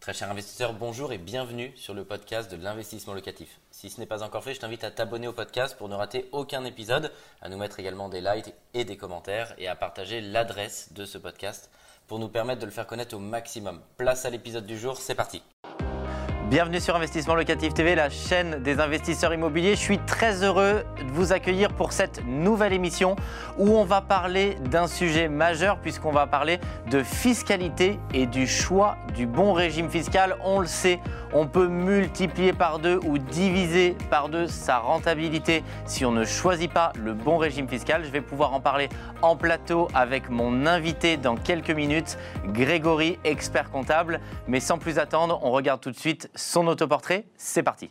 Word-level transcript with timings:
Très 0.00 0.14
cher 0.14 0.30
investisseur, 0.30 0.72
bonjour 0.72 1.12
et 1.12 1.18
bienvenue 1.18 1.74
sur 1.76 1.92
le 1.92 2.06
podcast 2.06 2.50
de 2.50 2.56
l'investissement 2.56 3.12
locatif. 3.12 3.60
Si 3.70 3.90
ce 3.90 4.00
n'est 4.00 4.06
pas 4.06 4.22
encore 4.22 4.42
fait, 4.42 4.54
je 4.54 4.60
t'invite 4.60 4.82
à 4.82 4.90
t'abonner 4.90 5.28
au 5.28 5.34
podcast 5.34 5.76
pour 5.76 5.90
ne 5.90 5.94
rater 5.94 6.26
aucun 6.32 6.64
épisode, 6.64 7.12
à 7.42 7.50
nous 7.50 7.58
mettre 7.58 7.80
également 7.80 8.08
des 8.08 8.22
likes 8.22 8.54
et 8.72 8.86
des 8.86 8.96
commentaires 8.96 9.54
et 9.58 9.68
à 9.68 9.76
partager 9.76 10.22
l'adresse 10.22 10.94
de 10.94 11.04
ce 11.04 11.18
podcast 11.18 11.70
pour 12.06 12.18
nous 12.18 12.30
permettre 12.30 12.62
de 12.62 12.66
le 12.66 12.72
faire 12.72 12.86
connaître 12.86 13.14
au 13.14 13.18
maximum. 13.18 13.82
Place 13.98 14.24
à 14.24 14.30
l'épisode 14.30 14.64
du 14.64 14.78
jour, 14.78 14.96
c'est 14.96 15.14
parti. 15.14 15.42
Bienvenue 16.50 16.80
sur 16.80 16.96
Investissement 16.96 17.36
Locatif 17.36 17.74
TV, 17.74 17.94
la 17.94 18.10
chaîne 18.10 18.60
des 18.60 18.80
investisseurs 18.80 19.32
immobiliers. 19.32 19.76
Je 19.76 19.80
suis 19.80 19.98
très 19.98 20.42
heureux 20.42 20.82
de 20.98 21.12
vous 21.12 21.32
accueillir 21.32 21.72
pour 21.72 21.92
cette 21.92 22.26
nouvelle 22.26 22.72
émission 22.72 23.14
où 23.56 23.76
on 23.78 23.84
va 23.84 24.00
parler 24.00 24.56
d'un 24.64 24.88
sujet 24.88 25.28
majeur 25.28 25.78
puisqu'on 25.78 26.10
va 26.10 26.26
parler 26.26 26.58
de 26.90 27.04
fiscalité 27.04 28.00
et 28.12 28.26
du 28.26 28.48
choix 28.48 28.96
du 29.14 29.28
bon 29.28 29.52
régime 29.52 29.88
fiscal. 29.88 30.38
On 30.44 30.58
le 30.58 30.66
sait, 30.66 30.98
on 31.32 31.46
peut 31.46 31.68
multiplier 31.68 32.52
par 32.52 32.80
deux 32.80 32.98
ou 33.04 33.18
diviser 33.18 33.96
par 34.10 34.28
deux 34.28 34.48
sa 34.48 34.78
rentabilité 34.78 35.62
si 35.86 36.04
on 36.04 36.10
ne 36.10 36.24
choisit 36.24 36.72
pas 36.72 36.92
le 36.96 37.14
bon 37.14 37.36
régime 37.36 37.68
fiscal. 37.68 38.02
Je 38.04 38.10
vais 38.10 38.22
pouvoir 38.22 38.54
en 38.54 38.60
parler 38.60 38.88
en 39.22 39.36
plateau 39.36 39.86
avec 39.94 40.28
mon 40.30 40.66
invité 40.66 41.16
dans 41.16 41.36
quelques 41.36 41.70
minutes, 41.70 42.18
Grégory, 42.46 43.20
expert 43.22 43.70
comptable. 43.70 44.18
Mais 44.48 44.58
sans 44.58 44.78
plus 44.78 44.98
attendre, 44.98 45.38
on 45.44 45.52
regarde 45.52 45.80
tout 45.80 45.92
de 45.92 45.96
suite 45.96 46.28
son 46.40 46.66
autoportrait. 46.66 47.24
C'est 47.36 47.62
parti. 47.62 47.90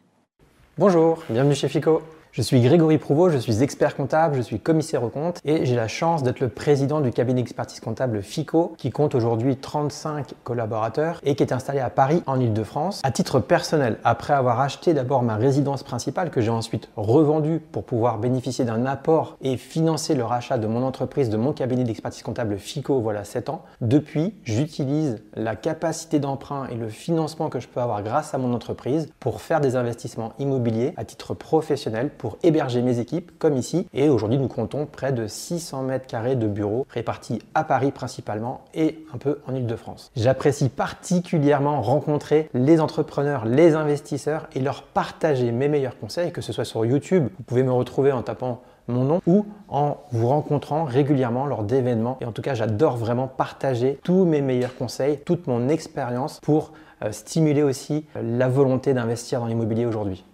Bonjour, 0.77 1.23
bienvenue 1.29 1.55
chez 1.55 1.67
FICO. 1.67 2.01
Je 2.31 2.43
suis 2.43 2.61
Grégory 2.61 2.99
Prouveau, 2.99 3.31
je 3.31 3.39
suis 3.39 3.63
expert 3.63 3.95
comptable, 3.95 4.35
je 4.35 4.41
suis 4.41 4.59
commissaire 4.59 5.03
aux 5.03 5.09
comptes 5.09 5.41
et 5.45 5.65
j'ai 5.65 5.75
la 5.75 5.87
chance 5.87 6.21
d'être 6.21 6.41
le 6.41 6.47
président 6.47 7.01
du 7.01 7.09
cabinet 7.09 7.41
d'expertise 7.41 7.79
comptable 7.79 8.21
FICO 8.21 8.75
qui 8.77 8.91
compte 8.91 9.15
aujourd'hui 9.15 9.57
35 9.57 10.35
collaborateurs 10.43 11.21
et 11.23 11.33
qui 11.33 11.41
est 11.41 11.51
installé 11.51 11.79
à 11.79 11.89
Paris 11.89 12.21
en 12.27 12.39
Ile-de-France. 12.39 13.01
À 13.03 13.09
titre 13.09 13.39
personnel, 13.39 13.97
après 14.03 14.33
avoir 14.33 14.59
acheté 14.59 14.93
d'abord 14.93 15.23
ma 15.23 15.37
résidence 15.37 15.81
principale 15.81 16.29
que 16.29 16.39
j'ai 16.39 16.51
ensuite 16.51 16.89
revendue 16.95 17.59
pour 17.59 17.83
pouvoir 17.83 18.19
bénéficier 18.19 18.63
d'un 18.63 18.85
apport 18.85 19.35
et 19.41 19.57
financer 19.57 20.13
le 20.13 20.23
rachat 20.23 20.59
de 20.59 20.67
mon 20.67 20.83
entreprise, 20.83 21.31
de 21.31 21.37
mon 21.37 21.51
cabinet 21.51 21.83
d'expertise 21.83 22.21
comptable 22.21 22.59
FICO, 22.59 23.01
voilà 23.01 23.23
7 23.23 23.49
ans, 23.49 23.63
depuis 23.81 24.35
j'utilise 24.43 25.23
la 25.33 25.55
capacité 25.55 26.19
d'emprunt 26.19 26.67
et 26.67 26.75
le 26.75 26.89
financement 26.89 27.49
que 27.49 27.59
je 27.59 27.67
peux 27.67 27.81
avoir 27.81 28.03
grâce 28.03 28.35
à 28.35 28.37
mon 28.37 28.53
entreprise 28.53 29.09
pour 29.19 29.41
faire 29.41 29.61
des 29.61 29.75
investissements 29.75 30.33
immobiliers 30.37 30.93
à 30.95 31.05
titre 31.05 31.33
professionnel 31.33 32.11
pour 32.19 32.37
héberger 32.43 32.83
mes 32.83 32.99
équipes, 32.99 33.31
comme 33.39 33.57
ici. 33.57 33.87
Et 33.95 34.09
aujourd'hui, 34.09 34.37
nous 34.37 34.47
comptons 34.47 34.85
près 34.85 35.11
de 35.11 35.25
600 35.25 35.81
mètres 35.81 36.05
carrés 36.05 36.35
de 36.35 36.45
bureaux 36.45 36.85
répartis 36.91 37.39
à 37.55 37.63
Paris 37.63 37.91
principalement 37.91 38.61
et 38.75 39.03
un 39.13 39.17
peu 39.17 39.39
en 39.47 39.55
Ile-de-France. 39.55 40.11
J'apprécie 40.15 40.69
particulièrement 40.69 41.81
rencontrer 41.81 42.49
les 42.53 42.79
entrepreneurs, 42.79 43.45
les 43.45 43.73
investisseurs 43.73 44.47
et 44.53 44.59
leur 44.59 44.83
partager 44.83 45.51
mes 45.51 45.67
meilleurs 45.67 45.97
conseils, 45.97 46.31
que 46.31 46.41
ce 46.41 46.53
soit 46.53 46.65
sur 46.65 46.85
YouTube. 46.85 47.29
Vous 47.37 47.43
pouvez 47.43 47.63
me 47.63 47.71
retrouver 47.71 48.11
en 48.11 48.21
tapant 48.21 48.61
mon 48.89 49.03
nom 49.03 49.21
ou 49.25 49.45
en 49.69 49.97
vous 50.11 50.27
rencontrant 50.27 50.83
régulièrement 50.83 51.45
lors 51.45 51.63
d'événements. 51.63 52.17
Et 52.21 52.25
en 52.25 52.31
tout 52.31 52.41
cas, 52.41 52.53
j'adore 52.53 52.97
vraiment 52.97 53.27
partager 53.27 53.99
tous 54.03 54.25
mes 54.25 54.41
meilleurs 54.41 54.75
conseils, 54.75 55.19
toute 55.19 55.47
mon 55.47 55.69
expérience 55.69 56.39
pour 56.41 56.73
euh, 57.03 57.11
stimuler 57.11 57.63
aussi 57.63 58.05
la 58.21 58.49
volonté 58.49 58.93
d'investir 58.93 59.39
dans 59.39 59.45
l'immobilier 59.45 59.85
aujourd'hui. 59.85 60.25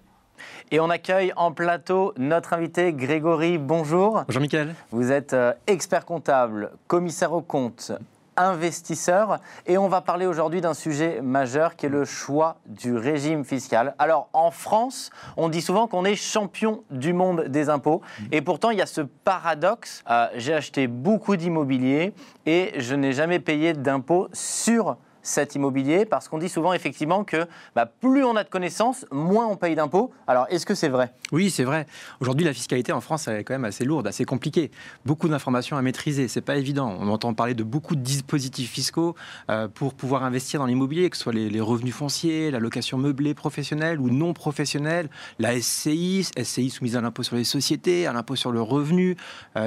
Et 0.72 0.80
on 0.80 0.90
accueille 0.90 1.32
en 1.36 1.52
plateau 1.52 2.14
notre 2.18 2.54
invité 2.54 2.92
Grégory. 2.92 3.60
Bonjour. 3.60 4.24
Bonjour 4.26 4.42
Mickaël. 4.42 4.74
Vous 4.92 5.12
êtes 5.12 5.34
euh, 5.34 5.54
expert 5.68 6.06
comptable, 6.06 6.72
commissaire 6.88 7.34
aux 7.34 7.42
comptes, 7.42 7.92
investisseur 8.36 9.40
et 9.68 9.78
on 9.78 9.88
va 9.88 10.02
parler 10.02 10.26
aujourd'hui 10.26 10.62
d'un 10.62 10.74
sujet 10.74 11.22
majeur 11.22 11.76
qui 11.76 11.86
est 11.86 11.90
le 11.90 12.04
choix 12.04 12.58
du 12.66 12.98
régime 12.98 13.46
fiscal. 13.46 13.94
Alors 14.00 14.28
en 14.34 14.50
France, 14.50 15.12
on 15.38 15.50
dit 15.50 15.62
souvent 15.62 15.88
qu'on 15.88 16.04
est 16.04 16.16
champion 16.16 16.84
du 16.90 17.14
monde 17.14 17.46
des 17.48 17.70
impôts 17.70 18.02
et 18.31 18.42
pourtant 18.42 18.72
il 18.72 18.80
y 18.80 18.81
a 18.81 18.88
ce 18.88 19.02
paradoxe. 19.02 20.04
Euh, 20.09 20.28
j'ai 20.36 20.56
acheté 20.56 20.88
beaucoup 20.88 21.36
d'immobilier 21.36 22.14
et 22.48 22.74
je 22.78 22.96
n'ai 22.96 23.14
jamais 23.14 23.40
payé 23.40 23.74
d'impôts 23.74 24.30
sur 24.34 24.98
cet 25.25 25.56
immobilier 25.56 26.06
Parce 26.06 26.30
qu'on 26.30 26.38
dit 26.38 26.50
souvent 26.50 26.74
effectivement 26.74 27.24
que 27.24 27.47
bah, 27.75 27.86
plus 27.86 28.24
on 28.24 28.36
a 28.36 28.44
de 28.44 28.50
connaissances, 28.50 29.06
moins 29.12 29.47
on 29.47 29.58
paye 29.58 29.75
d'impôts. 29.75 30.12
Alors 30.28 30.46
est-ce 30.50 30.66
que 30.66 30.75
c'est 30.75 30.88
vrai? 30.88 31.13
Oui, 31.31 31.50
c'est 31.50 31.63
vrai. 31.63 31.88
Aujourd'hui, 32.19 32.46
la 32.46 32.53
fiscalité 32.53 32.91
en 32.91 33.02
France 33.02 33.28
elle 33.28 33.38
est 33.38 33.44
quand 33.44 33.56
même 33.56 33.66
assez 33.66 33.84
lourde, 33.86 34.08
assez 34.08 34.24
compliquée. 34.24 34.72
Beaucoup 35.06 35.28
d'informations 35.28 35.78
à 35.78 35.81
maîtriser, 35.81 36.28
c'est 36.28 36.41
pas 36.41 36.58
évident. 36.58 36.96
On 37.00 37.09
entend 37.09 37.34
parler 37.34 37.56
de 37.56 37.63
beaucoup 37.63 37.96
de 37.96 38.02
dispositifs 38.02 38.72
fiscaux 38.72 39.16
euh, 39.50 39.68
pour 39.68 39.96
pouvoir 39.96 40.24
investir 40.24 40.59
dans 40.59 40.68
l'immobilier, 40.68 41.09
que 41.09 41.18
ce 41.18 41.24
soit 41.24 41.34
les, 41.34 41.62
revenus 41.62 41.96
fonciers, 41.96 42.52
la 42.52 42.59
location 42.59 42.97
meublée 43.00 43.34
professionnelle 43.34 44.00
ou 44.00 44.09
non 44.12 44.34
professionnelle, 44.34 45.09
la 45.40 45.59
SCI, 45.59 46.28
SCI 46.42 46.69
soumise 46.69 46.96
à 46.96 47.02
l'impôt 47.02 47.24
sur 47.24 47.36
les 47.36 47.44
sociétés, 47.44 48.06
à 48.06 48.13
l'impôt 48.13 48.36
sur 48.36 48.52
le 48.52 48.62
revenu, 48.62 49.18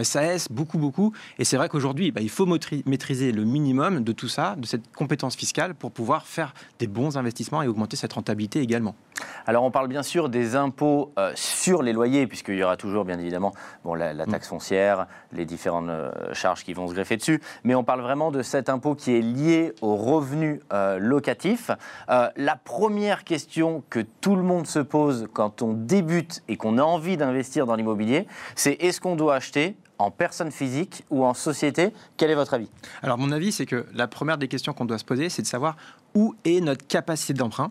SAS, 0.02 0.16
euh, 0.16 0.54
beaucoup, 0.54 0.78
beaucoup. 0.78 1.12
Et 1.38 1.44
c'est 1.44 1.56
vrai 1.56 1.68
qu'aujourd'hui, 1.68 2.12
bah, 2.12 2.20
il 2.20 2.30
faut 2.30 2.46
maîtriser 2.46 3.32
le 3.32 3.44
minimum 3.44 4.04
de 4.04 4.12
tout 4.12 4.28
ça, 4.28 4.54
de 4.56 4.66
cette 4.66 4.94
compétence 4.94 5.34
fiscale 5.34 5.47
pour 5.74 5.90
pouvoir 5.90 6.26
faire 6.26 6.54
des 6.78 6.86
bons 6.86 7.16
investissements 7.16 7.62
et 7.62 7.68
augmenter 7.68 7.96
cette 7.96 8.12
rentabilité 8.12 8.60
également. 8.60 8.94
Alors 9.46 9.64
on 9.64 9.70
parle 9.70 9.88
bien 9.88 10.02
sûr 10.02 10.28
des 10.28 10.56
impôts 10.56 11.12
euh, 11.18 11.32
sur 11.34 11.82
les 11.82 11.92
loyers, 11.92 12.26
puisqu'il 12.26 12.56
y 12.56 12.62
aura 12.62 12.76
toujours 12.76 13.04
bien 13.04 13.18
évidemment 13.18 13.52
bon, 13.84 13.94
la, 13.94 14.14
mm. 14.14 14.30
taxe 14.30 14.48
foncière, 14.48 15.06
les 15.32 15.44
différentes 15.44 15.88
euh, 15.88 16.10
charges 16.34 16.64
qui 16.64 16.74
vont 16.74 16.86
se 16.86 16.94
greffer 16.94 17.16
dessus, 17.16 17.40
mais 17.64 17.74
on 17.74 17.84
parle 17.84 18.00
vraiment 18.00 18.30
de 18.30 18.42
cet 18.42 18.68
impôt 18.68 18.94
qui 18.94 19.16
est 19.16 19.22
lié 19.22 19.72
aux 19.80 19.96
revenus 19.96 20.60
euh, 20.72 20.98
locatifs. 20.98 21.70
la 22.08 22.56
première 22.56 23.24
question 23.24 23.82
que 23.90 24.00
tout 24.20 24.36
le 24.36 24.42
monde 24.42 24.66
se 24.66 24.78
pose 24.78 25.28
quand 25.32 25.62
on 25.62 25.72
débute 25.72 26.42
et 26.48 26.56
qu'on 26.56 26.78
a 26.78 26.82
envie 26.82 27.16
d'investir 27.16 27.66
dans 27.66 27.74
l'immobilier, 27.74 28.26
c'est 28.54 28.72
est-ce 28.74 29.00
qu'on 29.00 29.16
doit 29.16 29.34
acheter 29.34 29.76
en 29.98 30.10
personne 30.10 30.50
physique 30.50 31.04
ou 31.10 31.24
en 31.24 31.34
société 31.34 31.92
Quel 32.16 32.30
est 32.30 32.34
votre 32.34 32.54
avis? 32.54 32.70
Alors 33.02 33.18
mon 33.18 33.32
avis, 33.32 33.52
c'est 33.52 33.66
que 33.66 33.86
la 33.92 34.08
première 34.08 34.38
des 34.38 34.48
questions 34.48 34.72
qu'on 34.72 34.84
doit 34.84 34.98
se 34.98 35.04
poser, 35.04 35.28
c'est 35.28 35.42
de 35.42 35.46
savoir 35.46 35.76
où 36.14 36.34
est 36.44 36.60
notre 36.60 36.86
capacité 36.86 37.34
d'emprunt, 37.34 37.70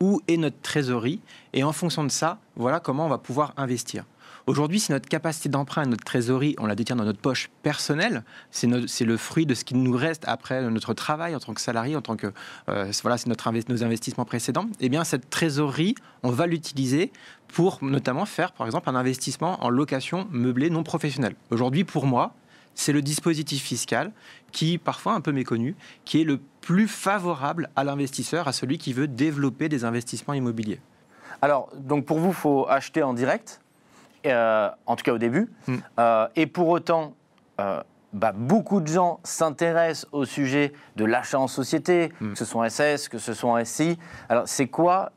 où 0.00 0.20
est 0.28 0.36
notre 0.36 0.60
trésorerie, 0.60 1.20
et 1.52 1.64
en 1.64 1.72
fonction 1.72 2.04
de 2.04 2.10
ça, 2.10 2.38
voilà 2.56 2.80
comment 2.80 3.06
on 3.06 3.08
va 3.08 3.18
pouvoir 3.18 3.52
investir. 3.56 4.04
Aujourd'hui, 4.46 4.78
si 4.78 4.92
notre 4.92 5.08
capacité 5.08 5.48
d'emprunt 5.48 5.86
notre 5.86 6.04
trésorerie, 6.04 6.54
on 6.58 6.66
la 6.66 6.74
détient 6.74 6.96
dans 6.96 7.04
notre 7.04 7.18
poche 7.18 7.48
personnelle, 7.62 8.24
c'est 8.50 8.66
le 8.66 9.16
fruit 9.16 9.46
de 9.46 9.54
ce 9.54 9.64
qui 9.64 9.74
nous 9.74 9.96
reste 9.96 10.24
après 10.26 10.62
notre 10.68 10.92
travail 10.92 11.34
en 11.34 11.40
tant 11.40 11.54
que 11.54 11.62
salarié, 11.62 11.96
en 11.96 12.02
tant 12.02 12.16
que 12.16 12.26
euh, 12.68 12.92
voilà, 13.02 13.16
c'est 13.16 13.28
notre 13.28 13.50
nos 13.50 13.84
investissements 13.84 14.26
précédents. 14.26 14.66
Eh 14.80 14.90
bien, 14.90 15.02
cette 15.04 15.30
trésorerie, 15.30 15.94
on 16.22 16.30
va 16.30 16.46
l'utiliser 16.46 17.10
pour 17.48 17.78
notamment 17.82 18.26
faire, 18.26 18.52
par 18.52 18.66
exemple, 18.66 18.90
un 18.90 18.96
investissement 18.96 19.64
en 19.64 19.70
location 19.70 20.28
meublée 20.30 20.68
non 20.68 20.82
professionnelle. 20.82 21.36
Aujourd'hui, 21.50 21.84
pour 21.84 22.06
moi, 22.06 22.34
c'est 22.74 22.92
le 22.92 23.00
dispositif 23.00 23.62
fiscal 23.62 24.12
qui, 24.52 24.76
parfois 24.76 25.14
un 25.14 25.22
peu 25.22 25.32
méconnu, 25.32 25.74
qui 26.04 26.20
est 26.20 26.24
le 26.24 26.38
plus 26.60 26.88
favorable 26.88 27.70
à 27.76 27.84
l'investisseur, 27.84 28.46
à 28.46 28.52
celui 28.52 28.76
qui 28.76 28.92
veut 28.92 29.08
développer 29.08 29.70
des 29.70 29.84
investissements 29.84 30.34
immobiliers. 30.34 30.80
Alors, 31.40 31.70
donc 31.76 32.04
pour 32.04 32.18
vous, 32.18 32.28
il 32.28 32.34
faut 32.34 32.66
acheter 32.68 33.02
en 33.02 33.14
direct? 33.14 33.60
En 34.32 34.96
tout 34.96 35.04
cas 35.04 35.12
au 35.12 35.18
début. 35.18 35.50
Hmm. 35.66 35.76
Euh, 35.98 36.26
et 36.36 36.46
pour 36.46 36.68
autant, 36.68 37.14
euh, 37.60 37.82
bah, 38.12 38.32
beaucoup 38.32 38.80
de 38.80 38.86
gens 38.86 39.20
s'intéressent 39.24 40.06
au 40.12 40.24
sujet 40.24 40.72
de 40.96 41.04
l'achat 41.04 41.38
en 41.38 41.48
société, 41.48 42.12
que 42.20 42.34
ce 42.36 42.44
soit 42.44 42.64
en 42.64 42.68
SS, 42.68 43.08
que 43.08 43.18
ce 43.18 43.34
soit 43.34 43.50
en 43.50 43.64
SCI. 43.64 43.98
Alors, 44.28 44.44
c'est 44.46 44.68
quoi 44.68 45.10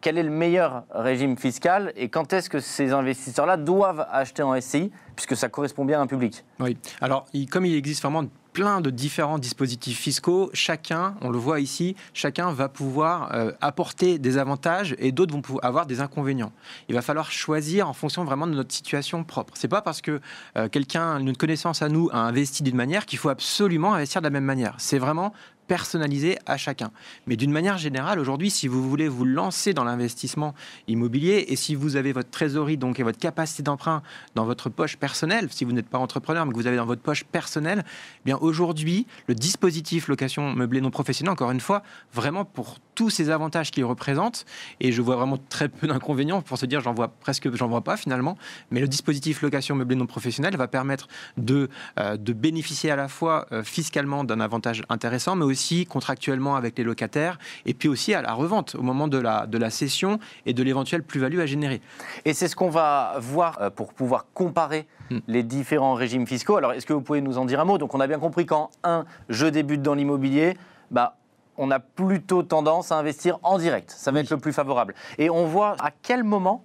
Quel 0.00 0.18
est 0.18 0.24
le 0.24 0.30
meilleur 0.30 0.82
régime 0.90 1.36
fiscal 1.38 1.92
Et 1.94 2.08
quand 2.08 2.32
est-ce 2.32 2.50
que 2.50 2.58
ces 2.58 2.92
investisseurs-là 2.92 3.56
doivent 3.56 4.06
acheter 4.10 4.42
en 4.42 4.60
SCI 4.60 4.90
Puisque 5.14 5.36
ça 5.36 5.48
correspond 5.48 5.84
bien 5.84 6.00
à 6.00 6.02
un 6.02 6.08
public? 6.08 6.44
Oui. 6.58 6.76
Alors, 7.00 7.26
comme 7.50 7.64
il 7.64 7.76
existe 7.76 8.02
vraiment 8.02 8.24
plein 8.52 8.80
de 8.80 8.90
différents 8.90 9.38
dispositifs 9.38 9.98
fiscaux. 9.98 10.50
Chacun, 10.52 11.14
on 11.20 11.30
le 11.30 11.38
voit 11.38 11.60
ici, 11.60 11.96
chacun 12.14 12.52
va 12.52 12.68
pouvoir 12.68 13.34
euh, 13.34 13.52
apporter 13.60 14.18
des 14.18 14.38
avantages 14.38 14.94
et 14.98 15.12
d'autres 15.12 15.34
vont 15.34 15.58
avoir 15.58 15.86
des 15.86 16.00
inconvénients. 16.00 16.52
Il 16.88 16.94
va 16.94 17.02
falloir 17.02 17.30
choisir 17.30 17.88
en 17.88 17.92
fonction 17.92 18.24
vraiment 18.24 18.46
de 18.46 18.54
notre 18.54 18.72
situation 18.72 19.24
propre. 19.24 19.54
C'est 19.56 19.68
pas 19.68 19.82
parce 19.82 20.00
que 20.00 20.20
euh, 20.56 20.68
quelqu'un, 20.68 21.18
une 21.18 21.36
connaissance 21.36 21.82
à 21.82 21.88
nous, 21.88 22.08
a 22.12 22.18
investi 22.18 22.62
d'une 22.62 22.76
manière 22.76 23.06
qu'il 23.06 23.18
faut 23.18 23.30
absolument 23.30 23.94
investir 23.94 24.20
de 24.20 24.26
la 24.26 24.30
même 24.30 24.44
manière. 24.44 24.74
C'est 24.78 24.98
vraiment 24.98 25.32
personnalisé 25.72 26.36
à 26.44 26.58
chacun. 26.58 26.90
Mais 27.26 27.34
d'une 27.34 27.50
manière 27.50 27.78
générale, 27.78 28.18
aujourd'hui, 28.18 28.50
si 28.50 28.68
vous 28.68 28.86
voulez 28.86 29.08
vous 29.08 29.24
lancer 29.24 29.72
dans 29.72 29.84
l'investissement 29.84 30.52
immobilier 30.86 31.46
et 31.48 31.56
si 31.56 31.74
vous 31.74 31.96
avez 31.96 32.12
votre 32.12 32.28
trésorerie 32.28 32.76
donc 32.76 33.00
et 33.00 33.02
votre 33.02 33.18
capacité 33.18 33.62
d'emprunt 33.62 34.02
dans 34.34 34.44
votre 34.44 34.68
poche 34.68 34.98
personnelle, 34.98 35.48
si 35.50 35.64
vous 35.64 35.72
n'êtes 35.72 35.88
pas 35.88 35.96
entrepreneur 35.96 36.44
mais 36.44 36.52
que 36.52 36.58
vous 36.58 36.66
avez 36.66 36.76
dans 36.76 36.84
votre 36.84 37.00
poche 37.00 37.24
personnelle, 37.24 37.84
eh 37.86 38.22
bien 38.26 38.36
aujourd'hui, 38.42 39.06
le 39.28 39.34
dispositif 39.34 40.08
location 40.08 40.52
meublée 40.52 40.82
non 40.82 40.90
professionnelle, 40.90 41.32
encore 41.32 41.52
une 41.52 41.60
fois, 41.60 41.82
vraiment 42.12 42.44
pour 42.44 42.76
tous 42.94 43.10
ces 43.10 43.30
avantages 43.30 43.70
qu'ils 43.70 43.84
représentent, 43.84 44.44
et 44.80 44.92
je 44.92 45.02
vois 45.02 45.16
vraiment 45.16 45.38
très 45.48 45.68
peu 45.68 45.86
d'inconvénients 45.86 46.42
pour 46.42 46.58
se 46.58 46.66
dire 46.66 46.80
j'en 46.80 46.94
vois 46.94 47.08
presque, 47.08 47.54
j'en 47.54 47.68
vois 47.68 47.80
pas 47.80 47.96
finalement, 47.96 48.36
mais 48.70 48.80
le 48.80 48.88
dispositif 48.88 49.42
location 49.42 49.74
meublée 49.74 49.96
non 49.96 50.06
professionnelle 50.06 50.56
va 50.56 50.68
permettre 50.68 51.08
de, 51.36 51.68
euh, 51.98 52.16
de 52.16 52.32
bénéficier 52.32 52.90
à 52.90 52.96
la 52.96 53.08
fois 53.08 53.46
euh, 53.52 53.62
fiscalement 53.62 54.24
d'un 54.24 54.40
avantage 54.40 54.82
intéressant, 54.88 55.36
mais 55.36 55.44
aussi 55.44 55.86
contractuellement 55.86 56.56
avec 56.56 56.76
les 56.78 56.84
locataires, 56.84 57.38
et 57.66 57.74
puis 57.74 57.88
aussi 57.88 58.14
à 58.14 58.22
la 58.22 58.32
revente 58.32 58.74
au 58.74 58.82
moment 58.82 59.08
de 59.08 59.18
la, 59.18 59.46
de 59.46 59.58
la 59.58 59.70
cession 59.70 60.18
et 60.46 60.54
de 60.54 60.62
l'éventuelle 60.62 61.02
plus-value 61.02 61.40
à 61.40 61.46
générer. 61.46 61.80
Et 62.24 62.34
c'est 62.34 62.48
ce 62.48 62.56
qu'on 62.56 62.70
va 62.70 63.14
voir 63.18 63.58
euh, 63.60 63.70
pour 63.70 63.94
pouvoir 63.94 64.26
comparer 64.34 64.86
hmm. 65.10 65.18
les 65.28 65.42
différents 65.42 65.94
régimes 65.94 66.26
fiscaux. 66.26 66.56
Alors, 66.56 66.72
est-ce 66.72 66.86
que 66.86 66.92
vous 66.92 67.00
pouvez 67.00 67.20
nous 67.20 67.38
en 67.38 67.44
dire 67.44 67.60
un 67.60 67.64
mot? 67.64 67.78
Donc, 67.78 67.94
on 67.94 68.00
a 68.00 68.06
bien 68.06 68.18
compris 68.18 68.46
qu'en 68.46 68.70
un, 68.84 69.04
je 69.28 69.46
débute 69.46 69.82
dans 69.82 69.94
l'immobilier, 69.94 70.56
bah, 70.90 71.16
on 71.56 71.70
a 71.70 71.78
plutôt 71.78 72.42
tendance 72.42 72.92
à 72.92 72.96
investir 72.96 73.38
en 73.42 73.58
direct. 73.58 73.90
Ça 73.90 74.10
va 74.10 74.20
être 74.20 74.30
le 74.30 74.38
plus 74.38 74.52
favorable. 74.52 74.94
Et 75.18 75.30
on 75.30 75.46
voit 75.46 75.76
à 75.80 75.90
quel 75.90 76.24
moment 76.24 76.64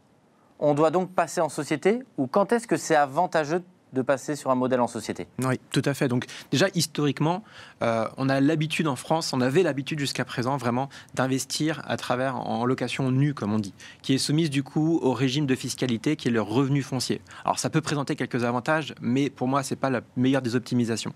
on 0.59 0.73
doit 0.73 0.91
donc 0.91 1.11
passer 1.13 1.41
en 1.41 1.49
société 1.49 2.03
ou 2.17 2.27
quand 2.27 2.51
est-ce 2.51 2.67
que 2.67 2.77
c'est 2.77 2.95
avantageux 2.95 3.59
de 3.59 3.65
passer 4.01 4.35
sur 4.35 4.51
un 4.51 4.55
modèle 4.55 4.81
en 4.81 4.87
société. 4.87 5.27
Oui, 5.43 5.59
tout 5.71 5.81
à 5.85 5.93
fait. 5.93 6.07
Donc 6.07 6.25
déjà, 6.51 6.67
historiquement, 6.75 7.43
euh, 7.81 8.07
on 8.17 8.29
a 8.29 8.41
l'habitude 8.41 8.87
en 8.87 8.95
France, 8.95 9.33
on 9.33 9.41
avait 9.41 9.63
l'habitude 9.63 9.99
jusqu'à 9.99 10.25
présent 10.25 10.57
vraiment 10.57 10.89
d'investir 11.15 11.81
à 11.85 11.97
travers 11.97 12.35
en 12.35 12.65
location 12.65 13.11
nue, 13.11 13.33
comme 13.33 13.53
on 13.53 13.59
dit, 13.59 13.73
qui 14.01 14.13
est 14.13 14.17
soumise 14.17 14.49
du 14.49 14.63
coup 14.63 14.99
au 15.01 15.13
régime 15.13 15.45
de 15.45 15.55
fiscalité 15.55 16.15
qui 16.15 16.27
est 16.27 16.31
le 16.31 16.41
revenu 16.41 16.81
foncier. 16.81 17.21
Alors 17.45 17.59
ça 17.59 17.69
peut 17.69 17.81
présenter 17.81 18.15
quelques 18.15 18.43
avantages, 18.43 18.93
mais 19.01 19.29
pour 19.29 19.47
moi, 19.47 19.63
c'est 19.63 19.75
pas 19.75 19.89
la 19.89 20.01
meilleure 20.15 20.41
des 20.41 20.55
optimisations. 20.55 21.13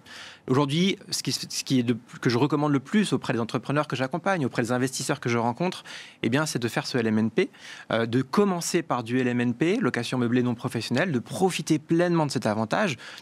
Aujourd'hui, 0.47 0.97
ce 1.09 1.23
qui, 1.23 1.31
ce 1.31 1.63
qui 1.63 1.79
est 1.79 1.83
de, 1.83 1.97
que 2.21 2.29
je 2.29 2.37
recommande 2.37 2.71
le 2.71 2.79
plus 2.79 3.13
auprès 3.13 3.33
des 3.33 3.39
entrepreneurs 3.39 3.87
que 3.87 3.95
j'accompagne, 3.95 4.45
auprès 4.45 4.63
des 4.63 4.71
investisseurs 4.71 5.19
que 5.19 5.29
je 5.29 5.37
rencontre, 5.37 5.83
eh 6.23 6.29
bien, 6.29 6.45
c'est 6.45 6.59
de 6.59 6.67
faire 6.67 6.87
ce 6.87 6.97
LMNP, 6.97 7.49
euh, 7.91 8.05
de 8.05 8.21
commencer 8.21 8.81
par 8.81 9.03
du 9.03 9.21
LMNP, 9.21 9.79
location 9.81 10.17
meublée 10.17 10.43
non 10.43 10.55
professionnelle, 10.55 11.11
de 11.11 11.19
profiter 11.19 11.79
pleinement 11.79 12.25
de 12.25 12.31
cet 12.31 12.45
avantage 12.45 12.60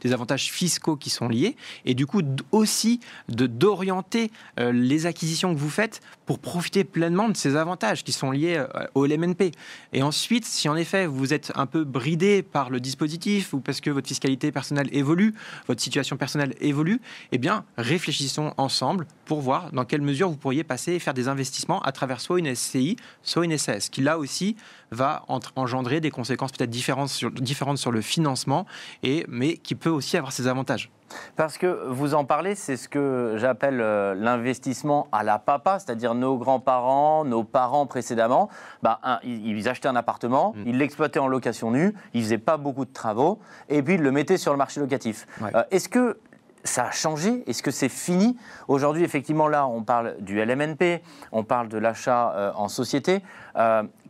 des 0.02 0.14
avantages 0.14 0.52
fiscaux 0.52 0.96
qui 0.96 1.10
sont 1.10 1.28
liés, 1.28 1.56
et 1.86 1.94
du 1.94 2.06
coup 2.06 2.22
aussi 2.52 3.00
de 3.28 3.48
d'orienter 3.48 4.32
euh, 4.60 4.72
les 4.72 5.06
acquisitions 5.06 5.54
que 5.54 5.60
vous 5.60 5.70
faites 5.70 6.02
pour 6.26 6.40
profiter 6.40 6.84
pleinement 6.84 7.30
de 7.30 7.36
ces 7.36 7.56
avantages 7.56 8.04
qui 8.04 8.12
sont 8.12 8.32
liés 8.32 8.58
euh, 8.58 8.86
au 8.96 9.06
LMNP. 9.06 9.52
Et 9.94 10.04
ensuite, 10.04 10.46
si 10.46 10.70
en 10.70 10.76
effet 10.76 11.06
vous 11.06 11.34
êtes 11.34 11.52
un 11.56 11.66
peu 11.66 11.84
bridé 11.84 12.44
par 12.44 12.70
le 12.70 12.80
dispositif 12.80 13.54
ou 13.54 13.60
parce 13.60 13.82
que 13.82 13.90
votre 13.90 14.08
fiscalité 14.08 14.52
personnelle 14.52 14.90
évolue, 14.92 15.34
votre 15.68 15.82
situation 15.82 16.18
personnelle 16.18 16.54
évolue, 16.62 17.02
eh 17.32 17.38
bien 17.38 17.66
réfléchissons 17.78 18.54
ensemble 18.58 19.08
pour 19.26 19.42
voir 19.42 19.72
dans 19.72 19.86
quelle 19.86 20.02
mesure 20.02 20.30
vous 20.30 20.38
pourriez 20.38 20.64
passer 20.64 20.94
et 20.94 21.00
faire 21.00 21.14
des 21.14 21.28
investissements 21.28 21.82
à 21.82 21.92
travers 21.92 22.22
soit 22.22 22.40
une 22.40 22.54
SCI, 22.56 22.96
soit 23.24 23.46
une 23.46 23.58
SAS, 23.58 23.90
qui 23.90 24.02
là 24.02 24.18
aussi 24.18 24.56
va 24.92 25.24
engendrer 25.56 26.02
des 26.02 26.12
conséquences 26.12 26.52
peut-être 26.52 26.70
différentes 26.70 27.10
sur, 27.10 27.32
différentes 27.32 27.78
sur 27.78 27.92
le 27.92 28.02
financement, 28.02 28.66
et, 29.04 29.26
mais 29.28 29.58
qui 29.58 29.76
peut 29.76 29.90
aussi 29.90 30.18
avoir 30.18 30.32
ses 30.32 30.48
avantages. 30.48 30.92
Parce 31.36 31.58
que 31.58 31.88
vous 31.88 32.14
en 32.14 32.26
parlez, 32.26 32.56
c'est 32.56 32.78
ce 32.78 32.88
que 32.88 33.36
j'appelle 33.38 33.82
euh, 33.82 34.14
l'investissement 34.16 35.08
à 35.12 35.24
la 35.24 35.40
papa, 35.40 35.80
c'est-à-dire 35.80 36.14
nos 36.14 36.38
grands-parents, 36.38 37.26
nos 37.26 37.44
parents 37.44 37.86
précédemment. 37.86 38.50
Bah, 38.84 39.00
ils, 39.24 39.68
achetaient 39.68 39.88
un 39.88 39.96
appartement, 39.96 40.54
mm. 40.56 40.64
ils 40.68 40.78
l'exploitaient 40.78 41.20
en 41.20 41.28
location 41.28 41.72
nue, 41.72 41.94
ils 42.14 42.24
faisaient 42.24 42.38
pas 42.38 42.58
beaucoup 42.58 42.86
de 42.86 42.94
travaux, 42.94 43.40
et 43.70 43.82
puis 43.82 43.96
ils 43.96 44.02
le 44.02 44.12
mettaient 44.12 44.38
sur 44.38 44.52
le 44.52 44.58
marché 44.58 44.80
locatif. 44.80 45.28
Euh, 45.42 45.64
est-ce 45.72 45.90
que 45.90 46.20
ça 46.64 46.88
a 46.88 46.92
changé? 46.92 47.44
Est-ce 47.48 47.64
que 47.64 47.72
c'est 47.72 47.90
fini? 47.90 48.38
Aujourd'hui, 48.68 49.04
effectivement, 49.04 49.48
là, 49.48 49.68
on 49.68 49.84
parle 49.84 50.16
du 50.20 50.44
LMNP, 50.44 51.02
on 51.32 51.44
parle 51.44 51.70
de 51.70 51.78
l'achat 51.78 52.34
euh, 52.36 52.52
en 52.56 52.68
société. 52.68 53.22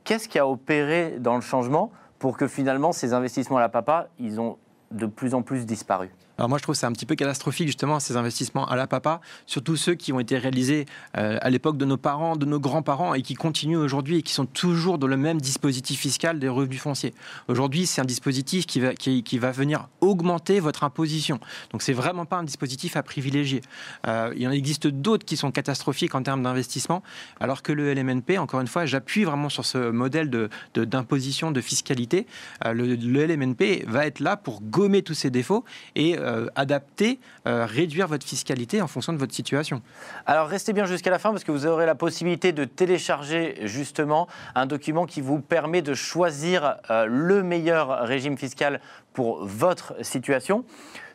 Qu'est-ce 0.04 0.28
qui 0.28 0.40
a 0.40 0.48
opéré 0.48 1.20
dans 1.20 1.36
le 1.36 1.42
changement 1.42 1.92
pour 2.18 2.38
que 2.38 2.48
finalement 2.48 2.92
ces 2.92 3.14
investissements 3.14 3.58
à 3.58 3.62
la 3.62 3.70
papa, 3.70 4.08
ils 4.20 4.40
ont 4.40 4.58
de 4.92 5.06
plus 5.06 5.34
en 5.34 5.42
plus 5.42 5.66
disparu? 5.66 6.10
Alors 6.40 6.48
moi, 6.48 6.58
je 6.58 6.64
trouve 6.64 6.74
c'est 6.74 6.86
un 6.86 6.94
petit 6.94 7.06
peu 7.06 7.16
catastrophique 7.16 7.68
justement 7.68 8.00
ces 8.00 8.16
investissements 8.16 8.66
à 8.66 8.78
la 8.78 8.88
papa, 8.88 9.20
surtout 9.46 9.76
ceux 9.76 9.96
qui 9.96 10.14
ont 10.14 10.22
été 10.22 10.38
réalisés 10.38 10.86
euh, 11.18 11.38
à 11.42 11.50
l'époque 11.50 11.76
de 11.76 11.84
nos 11.84 11.98
parents, 11.98 12.38
de 12.38 12.46
nos 12.46 12.62
grands-parents 12.62 13.14
et 13.14 13.22
qui 13.24 13.34
continuent 13.34 13.78
aujourd'hui 13.78 14.20
et 14.20 14.22
qui 14.22 14.32
sont 14.32 14.46
toujours 14.46 15.00
dans 15.00 15.08
le 15.08 15.18
même 15.18 15.42
dispositif 15.42 16.00
fiscal 16.00 16.40
des 16.40 16.48
revenus 16.48 16.80
fonciers. 16.80 17.14
Aujourd'hui, 17.50 17.86
c'est 17.86 18.00
un 18.00 18.06
dispositif 18.06 18.66
qui 18.68 18.80
va, 18.80 18.94
qui, 18.94 19.38
va 19.38 19.52
venir 19.52 19.90
augmenter 20.00 20.62
votre 20.62 20.86
imposition. 20.86 21.42
Donc 21.72 21.82
c'est 21.82 21.92
vraiment 21.92 22.26
pas 22.26 22.38
un 22.38 22.44
dispositif 22.44 22.96
à 22.96 23.04
privilégier. 23.04 23.60
Euh, 24.08 24.34
il 24.38 24.48
en 24.48 24.52
existe 24.52 24.88
d'autres 24.88 25.26
qui 25.26 25.36
sont 25.36 25.52
catastrophiques 25.52 26.16
en 26.16 26.24
termes 26.24 26.44
d'investissement, 26.44 27.04
alors 27.42 27.64
que 27.64 27.74
le 27.74 27.94
LMNP, 27.94 28.38
encore 28.38 28.62
une 28.62 28.68
fois, 28.68 28.86
j'appuie 28.86 29.26
vraiment 29.26 29.50
sur 29.50 29.66
ce 29.66 29.90
modèle 29.90 30.30
de, 30.30 30.50
d'imposition, 30.74 31.52
de, 31.52 31.60
fiscalité. 31.60 32.28
Euh, 32.66 32.72
le, 32.72 32.96
le, 32.96 33.26
LMNP 33.26 33.84
va 33.88 34.06
être 34.06 34.22
là 34.22 34.38
pour 34.38 34.62
gommer 34.62 35.02
tous 35.02 35.16
ces 35.16 35.32
défauts 35.32 35.66
et 35.98 36.16
euh, 36.30 36.48
adapter, 36.56 37.20
euh, 37.48 37.66
réduire 37.66 38.08
votre 38.08 38.26
fiscalité 38.26 38.82
en 38.82 38.88
fonction 38.88 39.14
de 39.14 39.18
votre 39.18 39.34
situation. 39.34 39.82
Alors 40.28 40.48
restez 40.48 40.74
bien 40.74 40.86
jusqu'à 40.86 41.10
la 41.10 41.18
fin 41.18 41.32
parce 41.32 41.44
que 41.44 41.52
vous 41.52 41.66
aurez 41.66 41.86
la 41.86 41.96
possibilité 41.96 42.52
de 42.52 42.66
télécharger 42.66 43.56
justement 43.64 44.28
un 44.54 44.68
document 44.68 45.06
qui 45.06 45.22
vous 45.22 45.40
permet 45.40 45.82
de 45.82 45.94
choisir 45.96 46.78
euh, 46.92 47.06
le 47.08 47.42
meilleur 47.42 48.04
régime 48.04 48.38
fiscal 48.38 48.80
pour 49.14 49.44
votre 49.46 49.96
situation. 50.06 50.66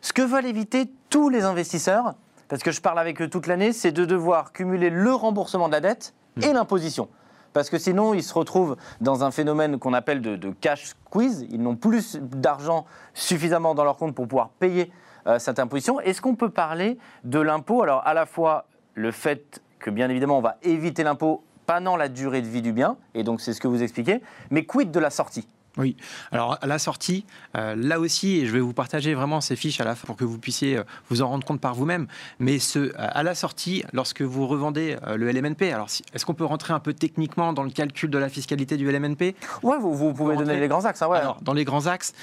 Ce 0.01 0.11
que 0.11 0.21
veulent 0.21 0.47
éviter 0.47 0.91
tous 1.09 1.29
les 1.29 1.43
investisseurs, 1.43 2.15
parce 2.49 2.61
que 2.61 2.71
je 2.71 2.81
parle 2.81 2.99
avec 2.99 3.21
eux 3.21 3.29
toute 3.29 3.47
l'année, 3.47 3.71
c'est 3.71 3.93
de 3.93 4.03
devoir 4.03 4.51
cumuler 4.51 4.89
le 4.89 5.13
remboursement 5.13 5.67
de 5.67 5.73
la 5.73 5.81
dette 5.81 6.13
et 6.41 6.49
mmh. 6.49 6.53
l'imposition 6.53 7.07
parce 7.53 7.69
que 7.69 7.77
sinon 7.77 8.13
ils 8.13 8.21
se 8.21 8.33
retrouvent 8.33 8.75
dans 8.99 9.23
un 9.23 9.31
phénomène 9.31 9.79
qu'on 9.79 9.93
appelle 9.93 10.21
de, 10.21 10.35
de, 10.35 10.49
cash 10.51 10.87
squeeze. 10.87 11.47
Ils 11.49 11.61
n'ont 11.61 11.77
plus 11.77 12.17
d'argent 12.17 12.85
suffisamment 13.13 13.73
dans 13.75 13.85
leur 13.85 13.95
compte 13.95 14.13
pour 14.13 14.27
pouvoir 14.27 14.49
payer 14.59 14.91
cette 15.39 15.59
imposition. 15.59 15.99
Est-ce 15.99 16.21
qu'on 16.21 16.35
peut 16.35 16.49
parler 16.49 16.97
de 17.23 17.39
l'impôt? 17.39 17.83
Alors, 17.83 18.05
à 18.05 18.13
la 18.13 18.25
fois 18.25 18.65
le 18.93 19.11
fait 19.11 19.61
que, 19.79 19.89
bien 19.89 20.09
évidemment, 20.09 20.37
on 20.37 20.41
va 20.41 20.57
éviter 20.63 21.03
l'impôt 21.03 21.43
pendant 21.65 21.97
la 21.97 22.09
durée 22.09 22.41
de 22.41 22.47
vie 22.47 22.61
du 22.61 22.73
bien, 22.73 22.97
et 23.13 23.23
donc 23.23 23.41
c'est 23.41 23.53
ce 23.53 23.59
que 23.59 23.67
vous 23.67 23.81
expliquez, 23.81 24.21
mais 24.51 24.65
quid 24.65 24.91
de 24.91 24.99
la 24.99 25.09
sortie? 25.09 25.47
Oui. 25.77 25.97
Alors 26.31 26.57
à 26.61 26.67
la 26.67 26.79
sortie, 26.79 27.25
euh, 27.57 27.75
là 27.75 27.99
aussi, 27.99 28.37
et 28.37 28.45
je 28.45 28.51
vais 28.51 28.59
vous 28.59 28.73
partager 28.73 29.13
vraiment 29.13 29.41
ces 29.41 29.55
fiches 29.55 29.81
à 29.81 29.83
la 29.83 29.95
fin 29.95 30.05
pour 30.05 30.15
que 30.15 30.23
vous 30.23 30.37
puissiez 30.37 30.77
euh, 30.77 30.83
vous 31.09 31.21
en 31.21 31.27
rendre 31.27 31.45
compte 31.45 31.59
par 31.59 31.75
vous-même. 31.75 32.07
Mais 32.39 32.59
ce, 32.59 32.93
à 32.97 33.23
la 33.23 33.35
sortie, 33.35 33.83
lorsque 33.93 34.21
vous 34.21 34.47
revendez 34.47 34.97
euh, 35.05 35.17
le 35.17 35.29
LMNP, 35.31 35.73
alors 35.73 35.87
est-ce 36.13 36.25
qu'on 36.25 36.33
peut 36.33 36.45
rentrer 36.45 36.73
un 36.73 36.79
peu 36.79 36.93
techniquement 36.93 37.51
dans 37.53 37.63
le 37.63 37.71
calcul 37.71 38.09
de 38.09 38.17
la 38.17 38.29
fiscalité 38.29 38.77
du 38.77 38.89
LMNP 38.89 39.35
Oui, 39.63 39.75
vous, 39.79 39.93
vous, 39.93 40.13
pouvez 40.13 40.37
donner 40.37 40.59
les 40.59 40.67
grands 40.67 40.85
axes. 40.85 41.01
Hein, 41.01 41.07
ouais. 41.07 41.17
Alors, 41.17 41.41
dans 41.41 41.53
les 41.53 41.65
grands 41.65 41.87
axes, 41.87 42.13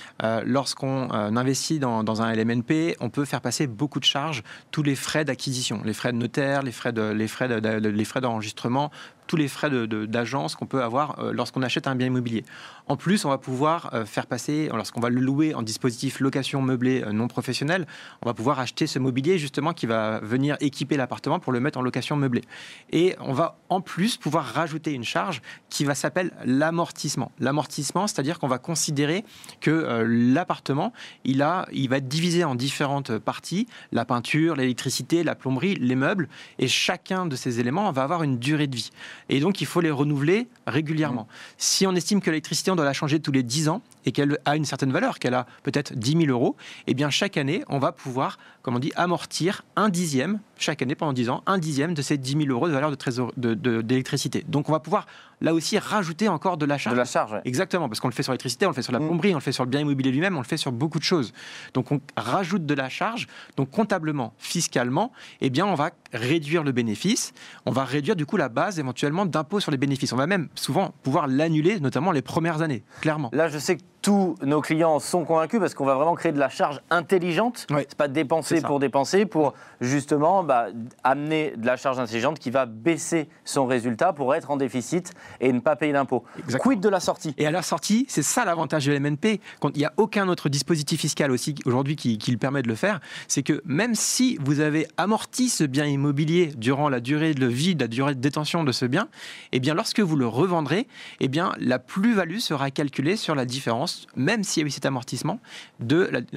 lorsqu'on 0.44 1.10
investit 1.10 1.78
dans, 1.78 2.04
dans, 2.04 2.22
un 2.22 2.32
LMNP, 2.32 2.96
on 3.00 3.10
peut 3.10 3.24
faire 3.24 3.40
passer 3.40 3.66
beaucoup 3.66 4.00
de 4.00 4.04
charges, 4.04 4.42
tous 4.70 4.82
les 4.82 4.94
frais 4.94 5.24
d'acquisition, 5.24 5.80
les 5.84 5.92
frais 5.92 6.12
de 6.12 6.18
notaire, 6.18 6.62
les 6.62 6.72
frais 6.72 6.92
de, 6.92 7.02
les 7.02 7.28
frais 7.28 7.48
de, 7.48 7.88
les 7.88 8.04
frais 8.04 8.20
d'enregistrement, 8.20 8.90
tous 9.26 9.36
les 9.36 9.48
frais 9.48 9.70
d'agence 9.70 10.56
qu'on 10.56 10.66
peut 10.66 10.82
avoir 10.82 11.18
euh, 11.18 11.32
lorsqu'on 11.32 11.62
achète 11.62 11.86
un 11.86 11.94
bien 11.94 12.08
immobilier. 12.08 12.44
En 12.88 12.96
plus, 12.96 13.24
on 13.24 13.28
va 13.28 13.38
pouvoir 13.38 13.90
euh, 13.94 14.04
faire 14.04 14.26
passer, 14.26 14.68
lorsqu'on 14.72 15.00
va 15.00 15.08
le 15.08 15.20
louer 15.20 15.54
en 15.54 15.62
dispositif 15.62 16.20
location 16.20 16.62
meublée 16.62 17.02
euh, 17.02 17.12
non 17.12 17.28
professionnel, 17.28 17.86
on 18.22 18.28
va 18.28 18.34
pouvoir 18.34 18.58
acheter 18.58 18.86
ce 18.86 18.98
mobilier 18.98 19.38
justement 19.38 19.72
qui 19.72 19.86
va 19.86 20.20
venir 20.20 20.56
équiper 20.60 20.96
l'appartement 20.96 21.38
pour 21.38 21.52
le 21.52 21.60
mettre 21.60 21.78
en 21.78 21.82
location 21.82 22.16
meublée. 22.16 22.42
Et 22.90 23.16
on 23.20 23.32
va 23.32 23.58
en 23.68 23.80
plus 23.80 24.16
pouvoir 24.16 24.44
rajouter 24.44 24.92
une 24.92 25.04
charge 25.04 25.42
qui 25.70 25.84
va 25.84 25.94
s'appeler 25.94 26.30
l'amortissement. 26.44 27.32
L'amortissement, 27.38 28.06
c'est-à-dire 28.06 28.38
qu'on 28.38 28.48
va 28.48 28.58
considérer 28.58 29.24
que 29.60 30.04
l'appartement, 30.06 30.92
il, 31.24 31.44
il 31.72 31.88
va 31.88 31.96
être 31.96 32.08
divisé 32.08 32.44
en 32.44 32.54
différentes 32.54 33.18
parties, 33.18 33.66
la 33.92 34.04
peinture, 34.04 34.56
l'électricité, 34.56 35.24
la 35.24 35.34
plomberie, 35.34 35.74
les 35.76 35.96
meubles, 35.96 36.28
et 36.58 36.68
chacun 36.68 37.26
de 37.26 37.36
ces 37.36 37.60
éléments 37.60 37.90
va 37.92 38.02
avoir 38.02 38.22
une 38.22 38.38
durée 38.38 38.66
de 38.66 38.76
vie. 38.76 38.90
Et 39.28 39.40
donc, 39.40 39.60
il 39.60 39.66
faut 39.66 39.80
les 39.80 39.90
renouveler 39.90 40.48
régulièrement. 40.66 41.28
Si 41.58 41.86
on 41.86 41.94
estime 41.94 42.20
que 42.20 42.30
l'électricité, 42.30 42.70
on 42.70 42.76
doit 42.76 42.84
la 42.84 42.92
changer 42.92 43.20
tous 43.20 43.32
les 43.32 43.42
10 43.42 43.68
ans 43.68 43.82
et 44.04 44.12
qu'elle 44.12 44.38
a 44.44 44.56
une 44.56 44.64
certaine 44.64 44.92
valeur, 44.92 45.18
qu'elle 45.18 45.34
a 45.34 45.46
peut-être 45.62 45.94
10 45.94 46.26
000 46.26 46.30
euros, 46.30 46.56
eh 46.86 46.94
bien, 46.94 47.10
chaque 47.10 47.36
année, 47.36 47.64
on 47.68 47.78
va 47.78 47.92
pouvoir, 47.92 48.38
comme 48.62 48.76
on 48.76 48.78
dit, 48.78 48.92
amortir 48.96 49.62
un 49.76 49.88
dixième, 49.88 50.40
chaque 50.58 50.82
année 50.82 50.94
pendant 50.94 51.12
10 51.12 51.30
ans, 51.30 51.42
un 51.46 51.58
dixième 51.58 51.94
de 51.94 52.02
ces 52.02 52.18
10 52.18 52.44
000 52.44 52.50
euros 52.50 52.68
de 52.68 52.72
valeur 52.72 52.90
d'électricité. 53.36 54.42
De, 54.42 54.50
donc, 54.50 54.68
on 54.68 54.72
va 54.72 54.80
pouvoir 54.80 55.06
là 55.42 55.52
aussi 55.52 55.78
rajouter 55.78 56.28
encore 56.28 56.56
de 56.56 56.64
la 56.64 56.78
charge. 56.78 56.94
De 56.94 56.98
la 56.98 57.04
charge, 57.04 57.40
Exactement, 57.44 57.88
parce 57.88 58.00
qu'on 58.00 58.08
le 58.08 58.14
fait 58.14 58.22
sur 58.22 58.32
l'électricité, 58.32 58.64
on 58.66 58.70
le 58.70 58.74
fait 58.74 58.82
sur 58.82 58.92
la 58.92 59.00
mmh. 59.00 59.06
plomberie, 59.06 59.32
on 59.32 59.38
le 59.38 59.42
fait 59.42 59.52
sur 59.52 59.64
le 59.64 59.70
bien 59.70 59.80
immobilier 59.80 60.10
lui-même, 60.10 60.36
on 60.36 60.40
le 60.40 60.46
fait 60.46 60.56
sur 60.56 60.72
beaucoup 60.72 60.98
de 60.98 61.04
choses. 61.04 61.32
Donc 61.74 61.90
on 61.92 62.00
rajoute 62.16 62.64
de 62.64 62.74
la 62.74 62.88
charge, 62.88 63.26
donc 63.56 63.70
comptablement, 63.70 64.32
fiscalement, 64.38 65.12
eh 65.40 65.50
bien 65.50 65.66
on 65.66 65.74
va 65.74 65.90
réduire 66.12 66.62
le 66.62 66.72
bénéfice, 66.72 67.34
on 67.66 67.72
va 67.72 67.84
réduire 67.84 68.16
du 68.16 68.24
coup 68.24 68.36
la 68.36 68.48
base 68.48 68.78
éventuellement 68.78 69.26
d'impôt 69.26 69.60
sur 69.60 69.70
les 69.70 69.76
bénéfices. 69.76 70.12
On 70.12 70.16
va 70.16 70.26
même 70.26 70.48
souvent 70.54 70.94
pouvoir 71.02 71.26
l'annuler, 71.26 71.80
notamment 71.80 72.12
les 72.12 72.22
premières 72.22 72.62
années, 72.62 72.84
clairement. 73.00 73.30
Là, 73.32 73.48
je 73.48 73.58
sais 73.58 73.76
que 73.76 73.82
tous 74.02 74.34
nos 74.42 74.60
clients 74.60 74.98
sont 74.98 75.24
convaincus 75.24 75.60
parce 75.60 75.74
qu'on 75.74 75.84
va 75.84 75.94
vraiment 75.94 76.14
créer 76.14 76.32
de 76.32 76.38
la 76.38 76.48
charge 76.48 76.80
intelligente. 76.90 77.66
Oui. 77.70 77.82
C'est 77.88 77.96
pas 77.96 78.08
dépenser 78.08 78.60
pour 78.60 78.80
dépenser, 78.80 79.26
pour 79.26 79.54
justement 79.80 80.42
bah, 80.42 80.66
amener 81.04 81.54
de 81.56 81.64
la 81.64 81.76
charge 81.76 82.00
intelligente 82.00 82.38
qui 82.38 82.50
va 82.50 82.66
baisser 82.66 83.28
son 83.44 83.66
résultat 83.66 84.12
pour 84.12 84.34
être 84.34 84.50
en 84.50 84.56
déficit 84.56 85.12
et 85.40 85.52
ne 85.52 85.60
pas 85.60 85.76
payer 85.76 85.92
d'impôts. 85.92 86.24
Quid 86.58 86.80
de 86.80 86.88
la 86.88 87.00
sortie? 87.00 87.34
Et 87.38 87.46
à 87.46 87.50
la 87.50 87.62
sortie, 87.62 88.04
c'est 88.08 88.22
ça 88.22 88.44
l'avantage 88.44 88.86
de 88.86 88.92
l'MNP. 88.92 89.40
Quand 89.60 89.70
il 89.74 89.78
n'y 89.78 89.84
a 89.84 89.92
aucun 89.96 90.28
autre 90.28 90.48
dispositif 90.48 91.00
fiscal 91.00 91.30
aussi 91.30 91.54
aujourd'hui 91.64 91.96
qui, 91.96 92.18
qui 92.18 92.32
le 92.32 92.38
permet 92.38 92.62
de 92.62 92.68
le 92.68 92.74
faire, 92.74 93.00
c'est 93.28 93.42
que 93.42 93.62
même 93.64 93.94
si 93.94 94.36
vous 94.44 94.60
avez 94.60 94.88
amorti 94.96 95.48
ce 95.48 95.64
bien 95.64 95.86
immobilier 95.86 96.52
durant 96.56 96.88
la 96.88 97.00
durée 97.00 97.34
de 97.34 97.46
vie, 97.46 97.76
la 97.78 97.86
durée 97.86 98.14
de 98.14 98.20
détention 98.20 98.64
de 98.64 98.72
ce 98.72 98.84
bien, 98.84 99.08
eh 99.52 99.60
bien 99.60 99.74
lorsque 99.74 100.00
vous 100.00 100.16
le 100.16 100.26
revendrez, 100.26 100.88
eh 101.20 101.28
bien 101.28 101.52
la 101.58 101.78
plus-value 101.78 102.38
sera 102.38 102.70
calculée 102.70 103.16
sur 103.16 103.34
la 103.34 103.44
différence, 103.44 103.91
même 104.16 104.44
s'il 104.44 104.62
y 104.62 104.64
a 104.64 104.66
eu 104.66 104.70
cet 104.70 104.86
amortissement, 104.86 105.40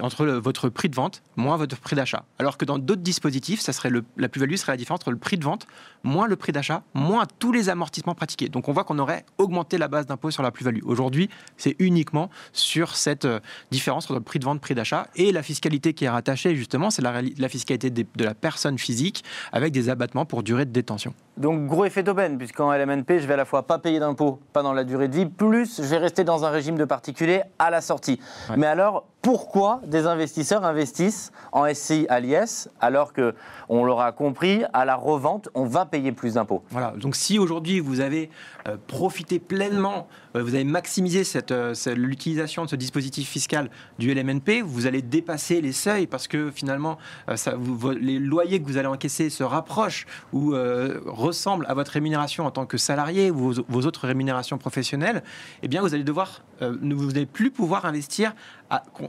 entre 0.02 0.26
votre 0.26 0.70
prix 0.70 0.90
de 0.90 0.96
vente 0.96 1.22
moins 1.36 1.58
votre 1.58 1.78
prix 1.78 1.96
d'achat. 1.96 2.26
Alors 2.40 2.58
que 2.58 2.66
dans 2.66 2.80
d'autres 2.80 3.02
dispositifs, 3.02 3.62
la 4.18 4.30
plus-value 4.30 4.56
serait 4.56 4.74
la 4.74 4.78
différence 4.78 5.02
entre 5.02 5.12
le 5.12 5.18
prix 5.18 5.38
de 5.38 5.44
vente 5.44 5.68
moins 6.04 6.28
le 6.28 6.36
prix 6.36 6.52
d'achat, 6.52 6.84
moins 6.94 7.26
tous 7.40 7.52
les 7.52 7.70
amortissements 7.70 8.16
pratiqués. 8.16 8.50
Donc 8.50 8.70
on 8.70 8.74
voit 8.74 8.84
qu'on 8.84 9.00
aurait 9.00 9.26
augmenté 9.38 9.78
la 9.78 9.88
base 9.88 10.06
d'impôt 10.06 10.32
sur 10.32 10.44
la 10.44 10.52
plus-value. 10.52 10.82
Aujourd'hui, 10.84 11.30
c'est 11.58 11.76
uniquement 11.80 12.30
sur 12.54 12.96
cette 12.96 13.26
euh, 13.26 13.40
différence 13.72 14.06
entre 14.06 14.14
le 14.16 14.22
prix 14.22 14.40
de 14.40 14.46
vente, 14.46 14.62
prix 14.62 14.76
d'achat 14.76 15.08
et 15.16 15.32
la 15.32 15.44
fiscalité 15.44 15.94
qui 15.94 16.06
est 16.06 16.10
rattachée 16.10 16.56
justement, 16.56 16.90
c'est 16.90 17.02
la, 17.02 17.50
fiscalité 17.50 17.90
de 17.90 18.24
la 18.24 18.36
personne 18.36 18.78
physique 18.78 19.24
avec 19.52 19.74
des 19.74 19.90
abattements 19.90 20.26
pour 20.26 20.44
durée 20.44 20.66
de 20.66 20.72
détention. 20.72 21.14
Donc 21.38 21.68
gros 21.68 21.84
effet 21.86 22.02
d'aubaine, 22.02 22.38
puisqu'en 22.38 22.72
LMNP, 22.72 23.20
je 23.20 23.28
vais 23.28 23.34
à 23.34 23.38
la 23.38 23.46
fois 23.46 23.64
pas 23.64 23.78
payer 23.78 24.00
d'impôts 24.00 24.40
pendant 24.54 24.72
la 24.72 24.84
durée 24.86 25.10
de 25.10 25.16
vie, 25.16 25.26
plus 25.26 25.82
je 25.82 25.88
vais 25.88 25.98
rester 25.98 26.24
dans 26.24 26.46
un 26.46 26.50
régime 26.50 26.78
de 26.78 26.86
particulier 26.86 27.42
à 27.60 27.70
la 27.70 27.82
sortie. 27.82 28.20
Ouais. 28.50 28.56
Mais 28.58 28.68
alors, 28.68 29.06
pourquoi 29.26 29.82
des 29.88 30.06
investisseurs 30.06 30.64
investissent 30.66 31.32
en 31.52 31.66
SCI 31.74 32.06
à 32.10 32.20
l'IS 32.20 32.70
alors 32.80 33.12
que, 33.12 33.34
on 33.70 33.84
l'aura 33.84 34.12
compris, 34.12 34.62
à 34.72 34.86
la 34.86 34.96
revente, 34.96 35.50
on 35.56 35.66
va 35.66 35.88
payer 35.88 36.12
plus 36.12 36.36
d'impôts. 36.36 36.62
Voilà, 36.70 36.92
donc 36.96 37.16
si 37.16 37.40
aujourd'hui 37.40 37.80
vous 37.80 38.02
avez 38.02 38.30
euh, 38.68 38.78
profité 38.86 39.40
pleinement, 39.40 40.08
euh, 40.36 40.44
vous 40.44 40.54
avez 40.54 40.64
maximisé 40.64 41.24
cette, 41.24 41.52
euh, 41.52 41.74
l'utilisation 41.96 42.66
de 42.66 42.70
ce 42.70 42.76
dispositif 42.76 43.28
fiscal 43.28 43.72
du 43.98 44.14
LMNP, 44.14 44.62
vous 44.64 44.86
allez 44.86 45.02
dépasser 45.02 45.60
les 45.60 45.72
seuils 45.72 46.06
parce 46.06 46.28
que 46.28 46.52
finalement 46.52 47.00
ça, 47.34 47.56
vous- 47.58 47.90
les 47.90 48.20
loyers 48.20 48.62
que 48.62 48.68
vous 48.68 48.78
allez 48.78 48.88
encaisser 48.88 49.32
se 49.32 49.42
rapprochent 49.44 50.06
ou 50.34 50.54
ressemblent 51.08 51.66
à 51.68 51.74
votre 51.74 51.92
rémunération 51.94 52.46
en 52.46 52.52
tant 52.52 52.68
que 52.68 52.78
salarié 52.78 53.32
ou 53.32 53.38
vos, 53.38 53.54
vos 53.68 53.82
autres 53.88 54.06
rémunérations 54.06 54.60
professionnelles, 54.60 55.24
eh 55.64 55.68
bien 55.68 55.82
vous 55.82 55.96
allez 55.96 56.04
devoir, 56.04 56.44
euh, 56.62 56.76
vous 56.82 57.08
n'allez 57.08 57.26
plus 57.26 57.52
pouvoir 57.52 57.86
investir 57.86 58.34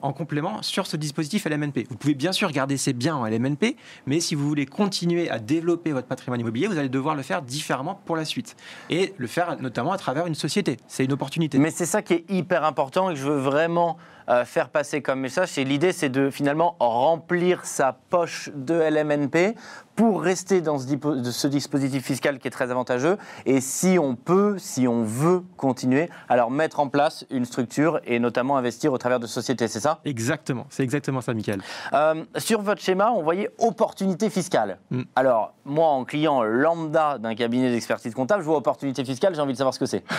en 0.02 0.12
complément 0.12 0.62
sur 0.62 0.86
ce 0.86 0.96
dispositif 0.96 1.46
LMNP. 1.46 1.86
Vous 1.88 1.96
pouvez 1.96 2.14
bien 2.14 2.32
sûr 2.32 2.50
garder 2.50 2.76
ces 2.76 2.92
biens 2.92 3.16
en 3.16 3.26
LMNP, 3.26 3.76
mais 4.06 4.20
si 4.20 4.34
vous 4.34 4.46
voulez 4.46 4.66
continuer 4.66 5.30
à 5.30 5.38
développer 5.38 5.92
votre 5.92 6.06
patrimoine 6.06 6.40
immobilier, 6.40 6.66
vous 6.66 6.78
allez 6.78 6.90
devoir 6.90 7.14
le 7.14 7.22
faire 7.22 7.42
différemment 7.42 8.00
pour 8.04 8.16
la 8.16 8.24
suite. 8.24 8.56
Et 8.90 9.14
le 9.16 9.26
faire 9.26 9.60
notamment 9.60 9.92
à 9.92 9.98
travers 9.98 10.26
une 10.26 10.34
société. 10.34 10.76
C'est 10.86 11.04
une 11.04 11.12
opportunité. 11.12 11.58
Mais 11.58 11.70
c'est 11.70 11.86
ça 11.86 12.02
qui 12.02 12.14
est 12.14 12.24
hyper 12.30 12.64
important 12.64 13.10
et 13.10 13.14
que 13.14 13.20
je 13.20 13.26
veux 13.26 13.38
vraiment 13.38 13.96
euh, 14.28 14.44
faire 14.44 14.68
passer 14.68 15.02
comme 15.02 15.20
message. 15.20 15.50
C'est 15.50 15.64
l'idée, 15.64 15.92
c'est 15.92 16.08
de 16.08 16.30
finalement 16.30 16.76
remplir 16.80 17.64
sa 17.64 17.92
poche 17.92 18.50
de 18.54 18.74
LMNP 18.74 19.56
pour 19.96 20.22
rester 20.22 20.60
dans 20.60 20.78
ce 20.78 21.46
dispositif 21.46 22.04
fiscal 22.04 22.38
qui 22.38 22.46
est 22.46 22.50
très 22.50 22.70
avantageux. 22.70 23.16
Et 23.46 23.62
si 23.62 23.98
on 23.98 24.14
peut, 24.14 24.56
si 24.58 24.86
on 24.86 25.02
veut 25.02 25.42
continuer, 25.56 26.10
alors 26.28 26.50
mettre 26.50 26.80
en 26.80 26.88
place 26.88 27.24
une 27.30 27.46
structure 27.46 28.00
et 28.04 28.18
notamment 28.18 28.58
investir 28.58 28.92
au 28.92 28.98
travers 28.98 29.18
de 29.18 29.26
sociétés, 29.26 29.68
c'est 29.68 29.80
ça? 29.80 30.00
Exactement, 30.04 30.66
c'est 30.68 30.82
exactement 30.82 31.22
ça, 31.22 31.32
Michael. 31.32 31.62
Euh, 31.94 32.24
sur 32.36 32.60
votre 32.60 32.82
schéma, 32.82 33.10
on 33.10 33.22
voyait 33.22 33.50
opportunité 33.58 34.28
fiscale. 34.28 34.78
Mm. 34.90 35.02
Alors, 35.16 35.54
moi, 35.64 35.88
en 35.88 36.04
client 36.04 36.42
lambda 36.42 37.16
d'un 37.16 37.34
cabinet 37.34 37.70
d'expertise 37.70 38.14
comptable, 38.14 38.42
je 38.42 38.46
vois 38.46 38.58
opportunité 38.58 39.02
fiscale, 39.02 39.34
j'ai 39.34 39.40
envie 39.40 39.54
de 39.54 39.58
savoir 39.58 39.74
ce 39.74 39.80
que 39.80 39.86
c'est. 39.86 40.04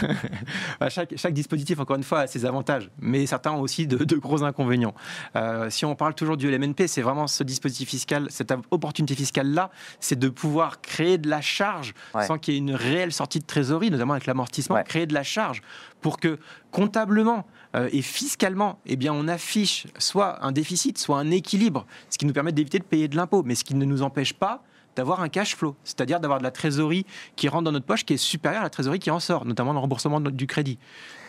Bah, 0.79 0.89
chaque, 0.89 1.13
chaque 1.15 1.33
dispositif, 1.33 1.79
encore 1.79 1.95
une 1.95 2.03
fois, 2.03 2.21
a 2.21 2.27
ses 2.27 2.45
avantages, 2.45 2.89
mais 2.99 3.25
certains 3.25 3.51
ont 3.51 3.61
aussi 3.61 3.87
de, 3.87 3.96
de 4.05 4.15
gros 4.15 4.43
inconvénients. 4.43 4.93
Euh, 5.35 5.69
si 5.69 5.85
on 5.85 5.95
parle 5.95 6.13
toujours 6.13 6.37
du 6.37 6.49
LMNP, 6.49 6.87
c'est 6.87 7.01
vraiment 7.01 7.27
ce 7.27 7.43
dispositif 7.43 7.89
fiscal, 7.89 8.27
cette 8.29 8.53
opportunité 8.71 9.15
fiscale-là, 9.15 9.69
c'est 9.99 10.17
de 10.17 10.29
pouvoir 10.29 10.81
créer 10.81 11.17
de 11.17 11.29
la 11.29 11.41
charge 11.41 11.93
Ouais. 12.13 12.25
sans 12.25 12.37
qu'il 12.37 12.53
y 12.53 12.57
ait 12.57 12.59
une 12.59 12.73
réelle 12.73 13.11
sortie 13.11 13.39
de 13.39 13.45
trésorerie, 13.45 13.91
notamment 13.91 14.13
avec 14.13 14.25
l'amortissement, 14.25 14.75
Ouais. 14.77 14.83
créer 14.83 15.05
de 15.05 15.13
la 15.13 15.23
charge 15.23 15.61
pour 16.01 16.19
que 16.19 16.39
comptablement 16.71 17.45
euh, 17.75 17.89
et 17.91 18.01
fiscalement, 18.01 18.79
eh 18.85 18.95
bien, 18.95 19.13
on 19.13 19.27
affiche 19.27 19.87
soit 19.97 20.43
un 20.45 20.51
déficit, 20.51 20.97
soit 20.97 21.17
un 21.17 21.31
équilibre, 21.31 21.85
ce 22.09 22.17
qui 22.17 22.25
nous 22.25 22.33
permet 22.33 22.51
d'éviter 22.51 22.79
de 22.79 22.83
payer 22.83 23.07
de 23.07 23.15
l'impôt, 23.15 23.43
mais 23.43 23.55
ce 23.55 23.63
qui 23.63 23.75
ne 23.75 23.83
nous 23.85 24.01
empêche 24.03 24.33
pas 24.33 24.63
d'avoir 24.97 25.21
un 25.21 25.29
cash 25.29 25.55
flow, 25.55 25.75
c'est-à-dire 25.83 26.19
d'avoir 26.19 26.39
de 26.39 26.43
la 26.43 26.51
trésorerie 26.51 27.05
qui 27.35 27.47
rentre 27.47 27.65
dans 27.65 27.71
notre 27.71 27.85
poche 27.85 28.03
qui 28.03 28.13
est 28.13 28.17
supérieure 28.17 28.61
à 28.61 28.63
la 28.63 28.69
trésorerie 28.69 28.99
qui 28.99 29.11
en 29.11 29.19
sort, 29.19 29.45
notamment 29.45 29.71
le 29.71 29.79
remboursement 29.79 30.19
du 30.19 30.47
crédit. 30.47 30.79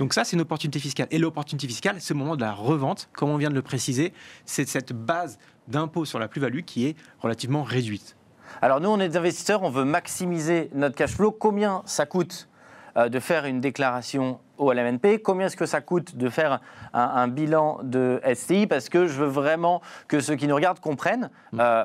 Donc 0.00 0.14
ça, 0.14 0.24
c'est 0.24 0.36
une 0.36 0.40
opportunité 0.42 0.78
fiscale. 0.78 1.06
Et 1.10 1.18
l'opportunité 1.18 1.66
fiscale, 1.68 1.96
c'est 2.00 2.14
au 2.14 2.16
moment 2.16 2.34
de 2.34 2.40
la 2.40 2.52
revente, 2.52 3.10
comme 3.12 3.28
on 3.28 3.36
vient 3.36 3.50
de 3.50 3.54
le 3.54 3.62
préciser, 3.62 4.12
c'est 4.46 4.66
cette 4.66 4.92
base 4.94 5.38
d'impôt 5.68 6.06
sur 6.06 6.18
la 6.18 6.28
plus-value 6.28 6.60
qui 6.62 6.86
est 6.86 6.96
relativement 7.20 7.62
réduite. 7.62 8.16
Alors 8.62 8.80
nous, 8.80 8.88
on 8.88 8.98
est 8.98 9.10
des 9.10 9.16
investisseurs, 9.18 9.62
on 9.62 9.70
veut 9.70 9.84
maximiser 9.84 10.70
notre 10.74 10.96
cash 10.96 11.10
flow. 11.10 11.30
Combien 11.30 11.82
ça 11.84 12.06
coûte 12.06 12.48
euh, 12.96 13.10
de 13.10 13.20
faire 13.20 13.44
une 13.44 13.60
déclaration 13.60 14.40
au 14.56 14.72
LMNP 14.72 15.18
Combien 15.22 15.46
est-ce 15.46 15.56
que 15.58 15.66
ça 15.66 15.82
coûte 15.82 16.16
de 16.16 16.30
faire 16.30 16.60
un, 16.94 17.00
un 17.02 17.28
bilan 17.28 17.80
de 17.82 18.20
SCI 18.34 18.66
Parce 18.66 18.88
que 18.88 19.06
je 19.06 19.12
veux 19.12 19.26
vraiment 19.28 19.82
que 20.08 20.20
ceux 20.20 20.36
qui 20.36 20.48
nous 20.48 20.54
regardent 20.54 20.80
comprennent. 20.80 21.28
euh, 21.58 21.84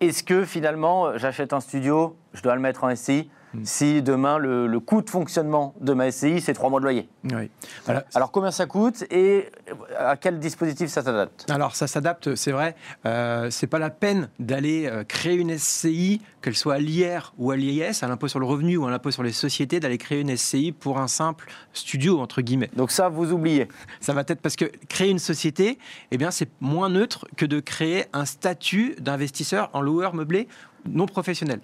est-ce 0.00 0.22
que 0.22 0.44
finalement, 0.44 1.16
j'achète 1.18 1.52
un 1.52 1.60
studio, 1.60 2.16
je 2.34 2.42
dois 2.42 2.54
le 2.54 2.60
mettre 2.60 2.84
en 2.84 2.94
SCI 2.94 3.30
si 3.64 4.02
demain 4.02 4.38
le, 4.38 4.66
le 4.66 4.80
coût 4.80 5.02
de 5.02 5.08
fonctionnement 5.08 5.74
de 5.80 5.94
ma 5.94 6.10
SCI, 6.10 6.40
c'est 6.40 6.52
trois 6.52 6.68
mois 6.68 6.80
de 6.80 6.84
loyer? 6.84 7.08
Oui. 7.24 7.50
Voilà. 7.84 8.04
Alors 8.14 8.30
combien 8.30 8.50
ça 8.50 8.66
coûte 8.66 9.04
et 9.10 9.50
à 9.98 10.16
quel 10.16 10.38
dispositif 10.38 10.90
ça 10.90 11.02
s'adapte? 11.02 11.46
Alors 11.50 11.74
ça 11.74 11.86
s'adapte, 11.86 12.34
c'est 12.34 12.52
vrai. 12.52 12.74
Euh, 13.06 13.48
c'est 13.50 13.66
pas 13.66 13.78
la 13.78 13.90
peine 13.90 14.28
d'aller 14.38 14.86
euh, 14.86 15.04
créer 15.04 15.36
une 15.36 15.56
SCI, 15.56 16.20
qu'elle 16.46 16.54
soit 16.54 16.74
à 16.74 16.78
l'IR 16.78 17.34
ou 17.38 17.50
à 17.50 17.56
l'IS, 17.56 18.04
à 18.04 18.06
l'impôt 18.06 18.28
sur 18.28 18.38
le 18.38 18.46
revenu 18.46 18.76
ou 18.76 18.86
à 18.86 18.90
l'impôt 18.92 19.10
sur 19.10 19.24
les 19.24 19.32
sociétés, 19.32 19.80
d'aller 19.80 19.98
créer 19.98 20.20
une 20.20 20.36
SCI 20.36 20.70
pour 20.70 21.00
un 21.00 21.08
simple 21.08 21.48
studio 21.72 22.20
entre 22.20 22.40
guillemets. 22.40 22.70
Donc 22.76 22.92
ça, 22.92 23.08
vous 23.08 23.32
oubliez. 23.32 23.66
Ça 23.98 24.12
va 24.12 24.20
être 24.28 24.40
parce 24.40 24.54
que 24.54 24.66
créer 24.88 25.10
une 25.10 25.18
société, 25.18 25.76
eh 26.12 26.18
bien 26.18 26.30
c'est 26.30 26.48
moins 26.60 26.88
neutre 26.88 27.26
que 27.36 27.46
de 27.46 27.58
créer 27.58 28.04
un 28.12 28.26
statut 28.26 28.94
d'investisseur 29.00 29.70
en 29.72 29.80
loueur 29.80 30.14
meublé 30.14 30.46
non 30.88 31.06
professionnel. 31.06 31.58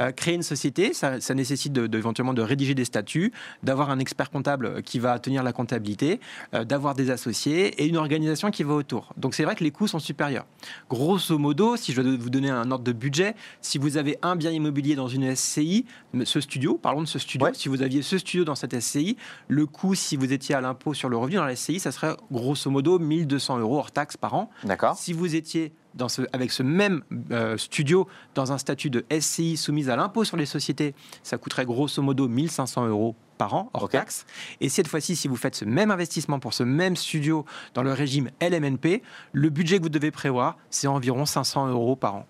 Euh, 0.00 0.10
créer 0.10 0.34
une 0.34 0.42
société, 0.42 0.94
ça, 0.94 1.20
ça 1.20 1.32
nécessite 1.34 1.72
de, 1.72 1.86
de- 1.86 1.96
éventuellement 1.96 2.34
de 2.34 2.42
rédiger 2.42 2.74
des 2.74 2.84
statuts, 2.84 3.32
d'avoir 3.62 3.88
un 3.90 4.00
expert 4.00 4.30
comptable 4.30 4.82
qui 4.82 4.98
va 4.98 5.16
tenir 5.20 5.44
la 5.44 5.52
comptabilité, 5.52 6.18
euh, 6.54 6.64
d'avoir 6.64 6.96
des 6.96 7.10
associés 7.10 7.80
et 7.80 7.86
une 7.86 7.96
organisation 7.96 8.50
qui 8.50 8.64
va 8.64 8.74
autour. 8.74 9.12
Donc 9.16 9.34
c'est 9.36 9.44
vrai 9.44 9.54
que 9.54 9.62
les 9.62 9.70
coûts 9.70 9.86
sont 9.86 10.00
supérieurs. 10.00 10.44
Grosso 10.90 11.38
modo, 11.38 11.76
si 11.76 11.92
je 11.92 12.02
dois 12.02 12.16
vous 12.18 12.30
donner 12.30 12.50
un 12.50 12.68
ordre 12.72 12.82
de 12.82 12.90
budget, 12.90 13.36
si 13.60 13.78
vous 13.78 13.96
avez 13.96 14.18
un 14.24 14.36
bien 14.36 14.50
immobilier 14.50 14.96
dans 14.96 15.06
une 15.08 15.36
SCI, 15.36 15.84
ce 16.24 16.40
studio, 16.40 16.78
parlons 16.80 17.02
de 17.02 17.06
ce 17.06 17.18
studio, 17.18 17.46
Ouais. 17.46 17.52
si 17.54 17.68
vous 17.68 17.82
aviez 17.82 18.00
ce 18.02 18.16
studio 18.18 18.44
dans 18.44 18.54
cette 18.54 18.74
SCI, 18.80 19.16
le 19.48 19.66
coût, 19.66 19.94
si 19.94 20.16
vous 20.16 20.32
étiez 20.32 20.54
à 20.54 20.60
l'impôt 20.60 20.94
sur 20.94 21.08
le 21.10 21.16
revenu 21.16 21.36
dans 21.36 21.44
la 21.44 21.54
SCI, 21.54 21.78
ça 21.78 21.92
serait 21.92 22.16
grosso 22.32 22.70
modo 22.70 22.98
1200 22.98 23.58
euros 23.58 23.78
hors 23.78 23.90
taxes 23.92 24.16
par 24.16 24.34
an. 24.34 24.50
D'accord 24.64 24.96
Si 24.96 25.12
vous 25.12 25.36
étiez 25.36 25.72
dans 25.94 26.08
ce- 26.08 26.22
avec 26.32 26.50
ce 26.50 26.62
même 26.62 27.02
euh, 27.30 27.56
studio 27.58 28.08
dans 28.34 28.50
un 28.50 28.58
statut 28.58 28.90
de 28.90 29.04
SCI 29.10 29.56
soumise 29.56 29.90
à 29.90 29.96
l'impôt 29.96 30.24
sur 30.24 30.36
les 30.36 30.46
sociétés, 30.46 30.94
ça 31.22 31.36
coûterait 31.38 31.66
grosso 31.66 32.02
modo 32.02 32.26
1500 32.26 32.86
euros 32.88 33.14
par 33.36 33.54
an 33.54 33.68
hors 33.74 33.84
Ok. 33.84 33.90
taxes. 33.92 34.24
Et 34.60 34.68
cette 34.68 34.88
fois-ci, 34.88 35.16
si 35.16 35.28
vous 35.28 35.36
faites 35.36 35.54
ce 35.54 35.64
même 35.64 35.90
investissement 35.90 36.38
pour 36.40 36.54
ce 36.54 36.62
même 36.62 36.96
studio 36.96 37.44
dans 37.74 37.82
le 37.82 37.92
régime 37.92 38.30
LMNP, 38.40 39.02
le 39.32 39.50
budget 39.50 39.78
que 39.78 39.82
vous 39.82 39.88
devez 39.88 40.10
prévoir, 40.10 40.56
c'est 40.70 40.86
environ 40.86 41.26
500 41.26 41.68
euros 41.68 41.94
par 41.96 42.14
an. 42.14 42.26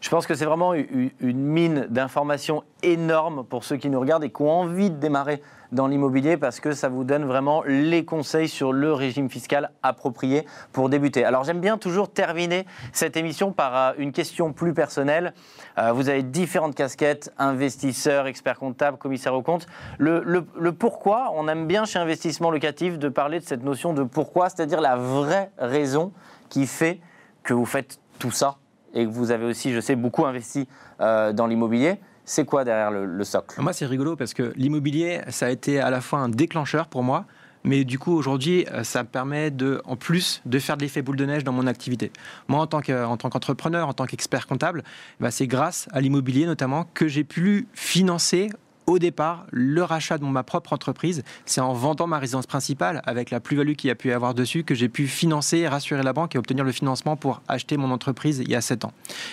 Je 0.00 0.08
pense 0.10 0.26
que 0.26 0.34
c'est 0.34 0.44
vraiment 0.44 0.74
une 0.74 1.10
mine 1.38 1.86
d'informations 1.88 2.62
énorme 2.82 3.44
pour 3.44 3.64
ceux 3.64 3.76
qui 3.76 3.88
nous 3.88 3.98
regardent 4.00 4.24
et 4.24 4.30
qui 4.30 4.42
ont 4.42 4.50
envie 4.50 4.90
de 4.90 4.96
démarrer 4.96 5.42
dans 5.72 5.88
l'immobilier 5.88 6.36
parce 6.36 6.60
que 6.60 6.72
ça 6.72 6.88
vous 6.88 7.02
donne 7.02 7.24
vraiment 7.24 7.62
les 7.66 8.04
conseils 8.04 8.48
sur 8.48 8.72
le 8.72 8.92
régime 8.92 9.28
fiscal 9.28 9.72
approprié 9.82 10.46
pour 10.72 10.88
débuter. 10.88 11.24
Alors 11.24 11.42
j'aime 11.42 11.60
bien 11.60 11.76
toujours 11.76 12.08
terminer 12.08 12.66
cette 12.92 13.16
émission 13.16 13.50
par 13.52 13.76
euh, 13.76 13.92
une 13.98 14.12
question 14.12 14.52
plus 14.52 14.74
personnelle. 14.74 15.34
Euh, 15.78 15.90
vous 15.92 16.08
avez 16.08 16.22
différentes 16.22 16.76
casquettes, 16.76 17.32
investisseur, 17.36 18.28
expert 18.28 18.58
comptable, 18.60 18.96
commissaire 18.96 19.34
aux 19.34 19.42
comptes. 19.42 19.66
Le- 19.98 20.22
le 20.56 20.72
pourquoi, 20.72 21.32
on 21.34 21.48
aime 21.48 21.66
bien 21.66 21.84
chez 21.84 21.98
Investissement 21.98 22.52
Locatif 22.52 22.96
de 22.98 23.08
parler 23.08 23.40
de 23.40 23.44
cette 23.44 23.64
notion 23.64 23.92
de 23.92 24.04
pourquoi, 24.04 24.50
c'est-à-dire 24.50 24.80
la 24.80 24.94
vraie 24.94 25.50
raison 25.58 26.12
qui 26.48 26.66
fait 26.66 27.00
que 27.42 27.54
vous 27.54 27.66
faites 27.66 27.98
tout 28.20 28.30
ça 28.30 28.56
et 28.94 29.04
que 29.04 29.10
vous 29.10 29.30
avez 29.30 29.44
aussi, 29.44 29.72
je 29.72 29.80
sais, 29.80 29.96
beaucoup 29.96 30.26
investi 30.26 30.68
euh, 31.00 31.32
dans 31.32 31.46
l'immobilier. 31.46 31.96
C'est 32.24 32.44
quoi 32.44 32.64
derrière 32.64 32.90
le, 32.90 33.06
le 33.06 33.24
socle? 33.24 33.60
Moi, 33.60 33.72
c'est 33.72 33.86
rigolo 33.86 34.16
parce 34.16 34.34
que 34.34 34.52
l'immobilier, 34.56 35.20
ça 35.28 35.46
a 35.46 35.50
été 35.50 35.80
à 35.80 35.90
la 35.90 36.00
fois 36.00 36.18
un 36.18 36.28
déclencheur 36.28 36.88
pour 36.88 37.02
moi, 37.02 37.24
Mais 37.66 37.84
du 37.84 37.98
coup, 37.98 38.12
aujourd'hui, 38.12 38.64
euh, 38.72 38.84
ça 38.84 39.02
me 39.02 39.08
permet 39.08 39.50
de, 39.50 39.82
en 39.84 39.96
plus 39.96 40.40
de 40.46 40.58
faire 40.60 40.76
de 40.76 40.82
l'effet 40.82 41.02
boule 41.02 41.16
de 41.16 41.26
neige 41.26 41.42
dans 41.42 41.52
mon 41.52 41.66
activité. 41.66 42.12
Moi, 42.46 42.60
en 42.60 42.66
tant 42.68 42.80
qu'entrepreneur, 42.80 43.88
en 43.88 43.92
tant 43.92 44.06
qu'expert 44.06 44.46
comptable, 44.46 44.84
bah, 45.18 45.32
c'est 45.32 45.48
grâce 45.48 45.88
à 45.90 46.00
l'immobilier 46.00 46.46
notamment 46.46 46.86
que 46.94 47.08
j'ai 47.08 47.24
pu 47.24 47.66
financer 47.74 48.50
au 48.86 48.98
départ, 48.98 49.46
le 49.50 49.82
rachat 49.82 50.18
de 50.18 50.24
ma 50.24 50.42
propre 50.42 50.72
entreprise, 50.72 51.24
c'est 51.44 51.60
en 51.60 51.72
vendant 51.72 52.06
ma 52.06 52.18
résidence 52.18 52.46
principale 52.46 53.02
avec 53.04 53.30
la 53.30 53.40
plus-value 53.40 53.72
qu'il 53.72 53.88
y 53.88 53.90
a 53.90 53.94
pu 53.94 54.12
avoir 54.12 54.32
dessus 54.32 54.62
que 54.62 54.74
j'ai 54.74 54.88
pu 54.88 55.06
financer, 55.06 55.66
rassurer 55.66 56.02
la 56.02 56.12
banque 56.12 56.34
et 56.36 56.38
obtenir 56.38 56.64
le 56.64 56.72
financement 56.72 57.16
pour 57.16 57.42
acheter 57.48 57.76
mon 57.76 57.90
entreprise 57.90 58.38
il 58.38 58.50
y 58.50 58.54
a 58.54 58.60
7 58.60 58.84
ans. 58.84 58.92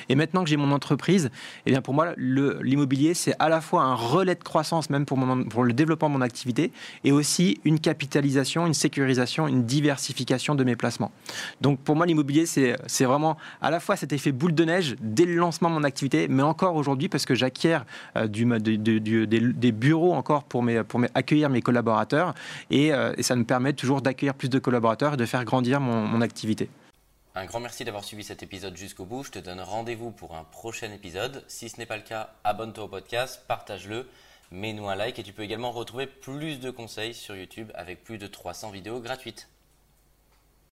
Et 0.09 0.15
maintenant 0.15 0.43
que 0.43 0.49
j'ai 0.49 0.57
mon 0.57 0.71
entreprise, 0.71 1.29
eh 1.65 1.71
bien 1.71 1.81
pour 1.81 1.93
moi, 1.93 2.13
l'immobilier, 2.17 3.13
c'est 3.13 3.35
à 3.39 3.49
la 3.49 3.61
fois 3.61 3.83
un 3.83 3.95
relais 3.95 4.35
de 4.35 4.43
croissance 4.43 4.89
même 4.89 5.05
pour, 5.05 5.17
le 5.63 5.73
développement 5.73 6.09
de 6.09 6.13
mon 6.15 6.21
activité 6.21 6.71
et 7.03 7.11
aussi 7.11 7.59
une 7.63 7.79
capitalisation, 7.79 8.65
une 8.65 8.73
sécurisation, 8.73 9.47
une 9.47 9.65
diversification 9.65 10.55
de 10.55 10.63
mes 10.63 10.75
placements. 10.75 11.11
Donc 11.61 11.79
pour 11.79 11.95
moi, 11.95 12.05
l'immobilier, 12.05 12.45
c'est 12.45 13.05
vraiment 13.05 13.37
à 13.61 13.69
la 13.69 13.79
fois 13.79 13.95
cet 13.95 14.13
effet 14.13 14.31
boule 14.31 14.55
de 14.55 14.65
neige 14.65 14.95
dès 14.99 15.25
le 15.25 15.35
lancement 15.35 15.69
de 15.69 15.75
mon 15.75 15.83
activité, 15.83 16.27
mais 16.27 16.43
encore 16.43 16.75
aujourd'hui 16.75 17.07
parce 17.07 17.25
que 17.25 17.35
j'acquiers 17.35 17.79
euh, 18.17 18.27
du, 18.27 18.45
des 18.45 19.42
des 19.51 19.71
bureaux 19.71 20.13
encore 20.13 20.43
pour, 20.43 20.63
mes, 20.63 20.81
accueillir 21.13 21.49
mes 21.49 21.61
collaborateurs 21.61 22.33
euh, 22.71 23.13
et, 23.17 23.23
ça 23.23 23.35
me 23.35 23.43
permet 23.43 23.73
toujours 23.73 24.01
d'accueillir 24.01 24.35
plus 24.35 24.49
de 24.49 24.59
collaborateurs 24.59 25.15
et 25.15 25.17
de 25.17 25.25
faire 25.25 25.43
grandir 25.43 25.79
mon, 25.79 26.07
mon 26.07 26.21
activité. 26.21 26.69
Un 27.35 27.45
grand 27.45 27.59
merci 27.59 27.83
d'avoir 27.83 28.03
suivi 28.03 28.23
cet 28.23 28.43
épisode 28.43 28.77
jusqu'au 28.77 29.05
bout. 29.05 29.23
Je 29.23 29.31
te 29.31 29.39
donne 29.39 29.59
rendez-vous 29.59 30.11
pour 30.11 30.35
un 30.35 30.43
prochain 30.43 30.91
épisode. 30.91 31.43
Si 31.47 31.67
ce 31.67 31.77
n'est 31.77 31.87
pas 31.87 31.97
le 31.97 32.03
cas, 32.03 32.29
abonne-toi 32.43 32.83
au 32.83 32.87
podcast, 32.87 33.41
partage-le, 33.47 34.07
mets-nous 34.51 34.87
un 34.87 34.95
like 34.95 35.17
et 35.17 35.23
tu 35.23 35.33
peux 35.33 35.41
également 35.41 35.71
retrouver 35.71 36.05
plus 36.05 36.59
de 36.59 36.69
conseils 36.69 37.15
sur 37.15 37.35
YouTube 37.35 37.71
avec 37.73 38.03
plus 38.03 38.19
de 38.19 38.27
300 38.27 38.69
vidéos 38.69 38.99
gratuites. 38.99 39.49